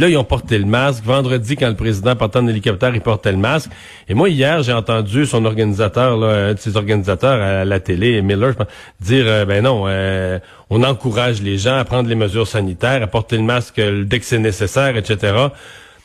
Là, 0.01 0.09
ils 0.09 0.17
ont 0.17 0.25
porté 0.25 0.57
le 0.57 0.65
masque. 0.65 1.05
Vendredi, 1.05 1.55
quand 1.55 1.69
le 1.69 1.77
président 1.77 2.13
partait 2.17 2.39
en 2.39 2.47
hélicoptère, 2.47 2.93
il 2.93 2.99
portait 2.99 3.31
le 3.31 3.37
masque. 3.37 3.69
Et 4.09 4.13
moi, 4.13 4.27
hier, 4.27 4.63
j'ai 4.63 4.73
entendu 4.73 5.25
son 5.25 5.45
organisateur, 5.45 6.17
là, 6.17 6.49
un 6.49 6.53
de 6.55 6.59
ses 6.59 6.75
organisateurs 6.75 7.41
à 7.41 7.63
la 7.63 7.79
télé, 7.79 8.21
Miller, 8.21 8.53
dire, 8.99 9.45
ben 9.45 9.63
non, 9.63 9.85
on 10.69 10.83
encourage 10.83 11.41
les 11.41 11.57
gens 11.57 11.77
à 11.77 11.85
prendre 11.85 12.09
les 12.09 12.15
mesures 12.15 12.47
sanitaires, 12.47 13.01
à 13.01 13.07
porter 13.07 13.37
le 13.37 13.43
masque 13.43 13.79
dès 13.79 14.19
que 14.19 14.25
c'est 14.25 14.39
nécessaire, 14.39 14.97
etc. 14.97 15.47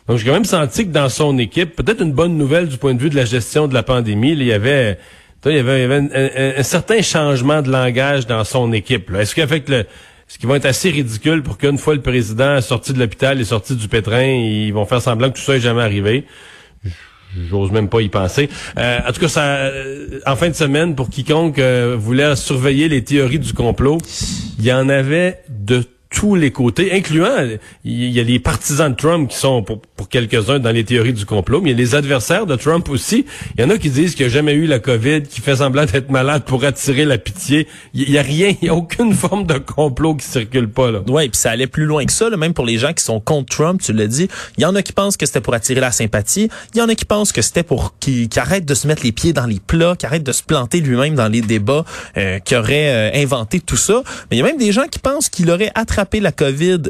Donc, 0.09 0.19
j'ai 0.19 0.27
quand 0.27 0.33
même 0.33 0.45
senti 0.45 0.87
que 0.87 0.93
dans 0.93 1.09
son 1.09 1.39
équipe, 1.39 1.77
peut-être 1.77 2.03
une 2.03 2.13
bonne 2.13 2.37
nouvelle 2.37 2.69
du 2.69 2.77
point 2.77 2.95
de 2.95 3.01
vue 3.01 3.11
de 3.11 3.17
la 3.17 3.25
gestion 3.25 3.69
de 3.69 3.75
la 3.75 3.83
pandémie, 3.83 4.33
il 4.33 4.43
y 4.43 4.53
avait, 4.53 4.99
il 5.47 5.53
y 5.53 5.59
avait, 5.59 6.57
un, 6.59 6.63
certain 6.63 7.01
changement 7.01 7.63
de 7.63 7.71
langage 7.71 8.27
dans 8.27 8.45
son 8.45 8.73
équipe. 8.73 9.11
Est-ce 9.15 9.35
fait 9.35 9.69
le, 9.69 9.87
ce 10.29 10.39
qui 10.39 10.47
va 10.47 10.57
être 10.57 10.67
assez 10.67 10.91
ridicule 10.91 11.43
pour 11.43 11.59
qu'une 11.59 11.79
fois 11.79 11.95
le 11.95 12.03
président 12.03 12.57
est 12.57 12.63
sorti 12.63 12.93
de 12.93 12.99
l'hôpital 12.99 13.41
et 13.41 13.45
sorti 13.45 13.77
du 13.77 13.89
pétrin, 13.89 14.25
ils 14.25 14.73
vont 14.73 14.85
faire 14.85 15.01
semblant 15.01 15.31
que 15.31 15.37
tout 15.37 15.43
ça 15.43 15.55
n'est 15.55 15.61
jamais 15.61 15.83
arrivé? 15.83 16.25
J'ose 17.51 17.73
même 17.73 17.89
pas 17.89 18.01
y 18.01 18.09
penser. 18.09 18.49
Euh, 18.79 18.99
en 19.09 19.13
tout 19.13 19.21
cas, 19.21 19.29
ça, 19.29 19.43
euh, 19.43 20.21
en 20.27 20.37
fin 20.37 20.49
de 20.49 20.55
semaine, 20.55 20.95
pour 20.95 21.11
quiconque 21.11 21.59
euh, 21.59 21.97
voulait 21.99 22.37
surveiller 22.37 22.89
les 22.89 23.03
théories 23.03 23.41
du 23.41 23.53
complot, 23.53 23.99
il 24.59 24.65
y 24.65 24.73
en 24.73 24.89
avait 24.89 25.41
de 25.49 25.85
tous 26.15 26.37
les 26.37 26.53
côtés, 26.53 26.93
incluant, 26.93 27.35
il 27.85 28.11
y 28.11 28.21
a 28.21 28.23
les 28.23 28.39
partisans 28.39 28.91
de 28.91 28.97
Trump 28.97 29.29
qui 29.29 29.37
sont, 29.37 29.65
pour, 29.65 29.81
pour 29.81 30.09
quelques-uns, 30.09 30.61
dans 30.61 30.71
les 30.71 30.85
théories 30.85 31.13
du 31.13 31.27
complot, 31.27 31.61
mais 31.61 31.71
il 31.71 31.73
y 31.73 31.83
a 31.83 31.85
les 31.85 31.95
adversaires 31.97 32.47
de 32.47 32.55
Trump 32.55 32.89
aussi. 32.89 33.27
Il 33.57 33.63
y 33.63 33.65
en 33.65 33.71
a 33.71 33.79
qui 33.79 33.91
disent 33.91 34.15
qu'il 34.15 34.25
n'y 34.25 34.31
a 34.31 34.35
jamais 34.35 34.53
eu 34.53 34.67
la 34.67 34.79
COVID, 34.79 35.25
qui 35.25 35.41
fait 35.41 35.57
semblant 35.57 35.85
d'être 35.85 36.11
malade 36.11 36.45
pour 36.45 36.65
attirer 36.65 37.05
la 37.05 37.19
pitié. 37.19 37.67
Il 37.95 38.09
y 38.09 38.17
a 38.17 38.23
rien, 38.23 38.55
il 38.63 38.67
y 38.67 38.69
a 38.69 38.75
aucune 38.75 39.13
forme 39.25 39.45
de 39.45 39.59
complot 39.59 40.15
qui 40.15 40.25
circule 40.25 40.69
pas, 40.69 40.93
là. 40.93 41.01
Ouais, 41.09 41.29
puis 41.29 41.37
ça 41.37 41.51
allait 41.51 41.67
plus 41.67 41.85
loin 41.85 42.05
que 42.05 42.13
ça, 42.13 42.31
là, 42.31 42.37
même 42.37 42.55
pour 42.55 42.65
les 42.65 42.79
gens 42.79 42.93
qui 42.93 43.03
sont 43.03 43.19
contre 43.19 43.57
Trump, 43.57 43.83
tu 43.83 43.93
l'as 43.93 44.07
dit. 44.07 44.29
Il 44.57 44.63
y 44.63 44.67
en 44.67 44.77
a 44.77 44.83
qui 44.83 44.93
pensent 44.93 45.17
que 45.17 45.27
c'était 45.27 45.41
pour 45.41 45.55
attirer 45.55 45.81
la 45.81 45.91
sympathie. 45.91 46.49
Il 46.75 46.79
y 46.79 46.81
en 46.81 46.89
a 46.89 46.95
qui 46.95 47.05
pensent 47.05 47.33
que 47.33 47.43
c'était 47.43 47.65
pour 47.65 47.99
qu'il 47.99 48.29
arrête 48.37 48.65
de 48.65 48.75
se 48.75 48.87
mettre 48.87 49.03
les 49.03 49.13
pieds 49.13 49.33
dans 49.33 49.47
les 49.47 49.59
plats, 49.59 49.97
qu'il 49.97 50.07
arrête 50.07 50.23
de 50.23 50.33
se 50.33 50.45
planter 50.45 50.81
lui-même 50.81 51.17
dans 51.17 51.29
les 51.29 51.41
débats, 51.41 51.85
euh, 52.17 52.39
qu'il 52.39 52.57
aurait 52.57 53.13
euh, 53.15 53.21
inventé 53.21 53.59
tout 53.59 53.77
ça. 53.77 54.05
Mais 54.31 54.37
il 54.37 54.41
y 54.41 54.43
a 54.43 54.47
même 54.47 54.59
des 54.59 54.71
gens 54.71 54.87
qui 54.89 55.01
pensent 55.01 55.29
qu'il 55.29 55.51
aurait 55.51 55.73
attrapé 55.75 56.04
la 56.13 56.33
COVID 56.33 56.83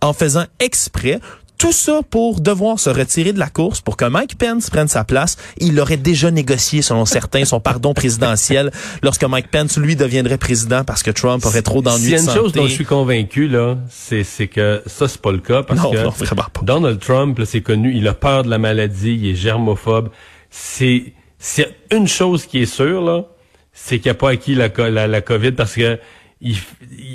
en 0.00 0.12
faisant 0.12 0.44
exprès. 0.60 1.20
Tout 1.58 1.70
ça 1.70 2.00
pour 2.10 2.40
devoir 2.40 2.80
se 2.80 2.90
retirer 2.90 3.32
de 3.32 3.38
la 3.38 3.48
course 3.48 3.80
pour 3.80 3.96
que 3.96 4.04
Mike 4.04 4.36
Pence 4.36 4.68
prenne 4.68 4.88
sa 4.88 5.04
place. 5.04 5.36
Il 5.58 5.78
aurait 5.78 5.96
déjà 5.96 6.32
négocié, 6.32 6.82
selon 6.82 7.04
certains, 7.04 7.44
son 7.44 7.60
pardon 7.60 7.94
présidentiel 7.94 8.72
lorsque 9.00 9.22
Mike 9.22 9.48
Pence, 9.48 9.78
lui, 9.78 9.94
deviendrait 9.94 10.38
président 10.38 10.82
parce 10.82 11.04
que 11.04 11.12
Trump 11.12 11.46
aurait 11.46 11.62
trop 11.62 11.80
d'ennuis 11.80 12.10
de 12.10 12.16
santé. 12.16 12.30
y 12.30 12.32
a 12.32 12.34
une 12.34 12.42
chose 12.42 12.52
dont 12.52 12.66
je 12.66 12.72
suis 12.72 12.84
convaincu, 12.84 13.46
là, 13.46 13.78
c'est, 13.90 14.24
que 14.48 14.82
ça, 14.86 15.06
c'est 15.06 15.20
pas 15.20 15.30
le 15.30 15.38
cas 15.38 15.62
parce 15.62 15.80
que 15.80 16.64
Donald 16.64 16.98
Trump, 16.98 17.40
c'est 17.44 17.60
connu, 17.60 17.94
il 17.94 18.08
a 18.08 18.14
peur 18.14 18.42
de 18.42 18.50
la 18.50 18.58
maladie, 18.58 19.16
il 19.22 19.30
est 19.30 19.36
germophobe. 19.36 20.10
C'est, 20.50 21.12
c'est 21.38 21.76
une 21.92 22.08
chose 22.08 22.44
qui 22.44 22.62
est 22.62 22.66
sûre, 22.66 23.02
là, 23.02 23.26
c'est 23.72 24.00
qu'il 24.00 24.10
n'a 24.10 24.14
pas 24.14 24.30
acquis 24.30 24.56
la, 24.56 24.68
la, 24.90 25.06
la 25.06 25.20
COVID 25.20 25.52
parce 25.52 25.74
que 25.74 26.00
il, 26.42 26.56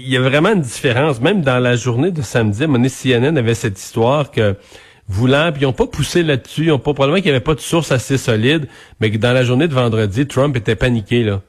y 0.09 0.15
a 0.15 0.21
vraiment 0.21 0.53
une 0.53 0.61
différence. 0.61 1.21
Même 1.21 1.41
dans 1.41 1.59
la 1.59 1.75
journée 1.75 2.11
de 2.11 2.21
samedi, 2.21 2.63
à 2.63 2.67
CNN 2.67 3.37
avait 3.37 3.53
cette 3.53 3.77
histoire 3.77 4.31
que 4.31 4.55
voulant, 5.09 5.51
puis 5.51 5.61
ils 5.61 5.65
n'ont 5.65 5.73
pas 5.73 5.87
poussé 5.87 6.23
là-dessus, 6.23 6.65
ils 6.65 6.71
ont 6.71 6.79
pas 6.79 6.93
probablement 6.93 7.17
qu'il 7.17 7.31
n'y 7.31 7.35
avait 7.35 7.43
pas 7.43 7.55
de 7.55 7.59
source 7.59 7.91
assez 7.91 8.17
solide, 8.17 8.67
mais 8.99 9.11
que 9.11 9.17
dans 9.17 9.33
la 9.33 9.43
journée 9.43 9.67
de 9.67 9.73
vendredi, 9.73 10.27
Trump 10.27 10.55
était 10.55 10.75
paniqué 10.75 11.23
là. 11.23 11.41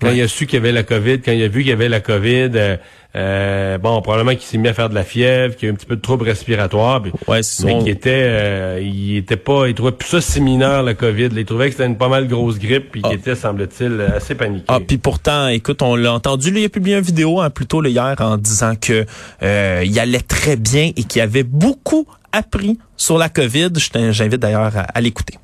Quand 0.00 0.10
il 0.10 0.20
a 0.20 0.28
su 0.28 0.46
qu'il 0.46 0.56
y 0.56 0.58
avait 0.58 0.72
la 0.72 0.82
COVID, 0.82 1.20
quand 1.20 1.32
il 1.32 1.42
a 1.42 1.48
vu 1.48 1.60
qu'il 1.60 1.70
y 1.70 1.72
avait 1.72 1.88
la 1.88 2.00
COVID, 2.00 2.50
euh, 2.54 2.76
euh, 3.16 3.78
bon, 3.78 4.02
probablement 4.02 4.32
qu'il 4.32 4.42
s'est 4.42 4.58
mis 4.58 4.68
à 4.68 4.74
faire 4.74 4.88
de 4.88 4.94
la 4.94 5.04
fièvre, 5.04 5.54
qu'il 5.54 5.68
a 5.68 5.70
eu 5.70 5.72
un 5.72 5.76
petit 5.76 5.86
peu 5.86 5.94
de 5.94 6.00
troubles 6.00 6.24
respiratoires, 6.24 7.00
ouais, 7.28 7.40
mais 7.64 7.78
qu'il 7.78 7.88
était, 7.88 8.10
euh, 8.26 8.80
il 8.82 9.16
était 9.16 9.36
pas, 9.36 9.68
il 9.68 9.74
trouvait 9.74 9.92
plus 9.92 10.08
ça 10.08 10.20
si 10.20 10.40
mineur 10.40 10.82
la 10.82 10.94
COVID. 10.94 11.28
il 11.36 11.44
trouvait 11.44 11.66
que 11.66 11.72
c'était 11.72 11.86
une 11.86 11.96
pas 11.96 12.08
mal 12.08 12.26
grosse 12.26 12.58
grippe, 12.58 12.90
puis 12.90 13.02
qu'il 13.02 13.12
ah. 13.12 13.16
était, 13.16 13.36
semble-t-il, 13.36 14.00
assez 14.00 14.34
paniqué. 14.34 14.64
Ah, 14.66 14.80
puis 14.80 14.98
pourtant, 14.98 15.46
écoute, 15.46 15.80
on 15.82 15.94
l'a 15.94 16.12
entendu, 16.12 16.52
il 16.54 16.64
a 16.64 16.68
publié 16.68 16.96
une 16.96 17.02
vidéo 17.02 17.40
hein, 17.40 17.50
plus 17.50 17.66
tôt 17.66 17.84
hier 17.84 18.16
en 18.18 18.36
disant 18.36 18.74
que 18.74 19.06
euh, 19.42 19.82
il 19.84 19.98
allait 20.00 20.20
très 20.20 20.56
bien 20.56 20.90
et 20.96 21.04
qu'il 21.04 21.22
avait 21.22 21.44
beaucoup 21.44 22.06
appris 22.32 22.78
sur 22.96 23.16
la 23.16 23.28
COVID. 23.28 23.70
J'invite 24.10 24.40
d'ailleurs 24.40 24.72
à 24.92 25.00
l'écouter. 25.00 25.38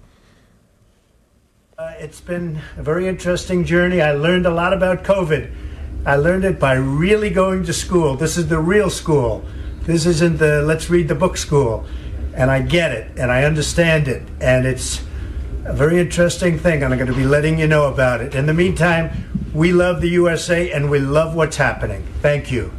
Uh, 1.79 1.93
it's 1.99 2.21
been 2.21 2.59
a 2.79 2.83
very 2.83 3.09
interesting 3.09 3.65
journey. 3.65 4.03
I 4.03 4.13
learned 4.13 4.45
a 4.45 4.51
lot 4.51 4.75
about 4.75 5.03
COVID. 5.03 5.49
I 6.05 6.17
learned 6.17 6.45
it 6.45 6.59
by 6.59 6.75
really 6.75 7.31
going 7.31 7.65
to 7.65 7.73
school. 7.73 8.17
This 8.17 8.39
is 8.39 8.49
the 8.49 8.59
real 8.59 8.89
school. 8.89 9.45
This 9.83 10.07
isn't 10.07 10.39
the 10.39 10.63
let's 10.63 10.89
read 10.89 11.09
the 11.09 11.15
book 11.15 11.37
school. 11.37 11.85
And 12.35 12.51
I 12.51 12.63
get 12.63 12.93
it 12.93 13.19
and 13.19 13.31
I 13.31 13.45
understand 13.45 14.09
it. 14.09 14.23
And 14.41 14.67
it's 14.67 15.03
a 15.65 15.75
very 15.75 15.99
interesting 16.01 16.59
thing. 16.59 16.83
And 16.83 16.93
I'm 16.93 16.99
going 16.99 17.11
to 17.11 17.17
be 17.17 17.27
letting 17.27 17.59
you 17.59 17.67
know 17.67 17.93
about 17.93 18.21
it. 18.23 18.35
In 18.35 18.47
the 18.47 18.55
meantime, 18.55 19.11
we 19.53 19.73
love 19.73 20.01
the 20.01 20.09
USA 20.11 20.71
and 20.73 20.91
we 20.91 21.01
love 21.01 21.35
what's 21.35 21.57
happening. 21.57 22.07
Thank 22.23 22.51
you. 22.51 22.73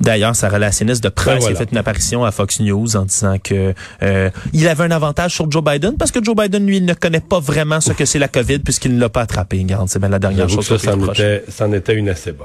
D'ailleurs, 0.00 0.36
sa 0.36 0.48
relationniste 0.48 1.02
de 1.02 1.08
presse 1.08 1.34
Ben 1.34 1.40
voilà. 1.40 1.56
a 1.56 1.58
fait 1.58 1.72
une 1.72 1.78
apparition 1.78 2.24
à 2.24 2.30
Fox 2.30 2.60
News 2.60 2.96
en 2.96 3.04
disant 3.04 3.36
que 3.42 3.74
euh, 4.02 4.30
il 4.52 4.68
avait 4.68 4.84
un 4.84 4.90
avantage 4.90 5.34
sur 5.34 5.50
Joe 5.50 5.62
Biden 5.62 5.96
parce 5.96 6.12
que 6.12 6.22
Joe 6.22 6.36
Biden, 6.36 6.66
lui, 6.66 6.78
il 6.78 6.84
ne 6.84 6.94
connaît 6.94 7.20
pas 7.20 7.40
vraiment 7.40 7.80
ce 7.80 7.92
que 7.92 8.04
c'est 8.04 8.18
la 8.18 8.28
COVID 8.28 8.60
puisqu'il 8.60 8.94
ne 8.94 9.00
l'a 9.00 9.08
pas 9.08 9.22
attrapé. 9.22 9.58
Regarde, 9.58 9.88
c'est 9.88 9.98
bien 9.98 10.08
la 10.08 10.18
dernière 10.18 10.48
chose 10.48 10.68
que 10.68 10.78
ça, 10.78 10.92
reprocher. 10.92 11.42
était, 11.48 11.76
était 11.76 11.94
une 11.94 12.08
assez 12.08 12.32
bonne. 12.32 12.36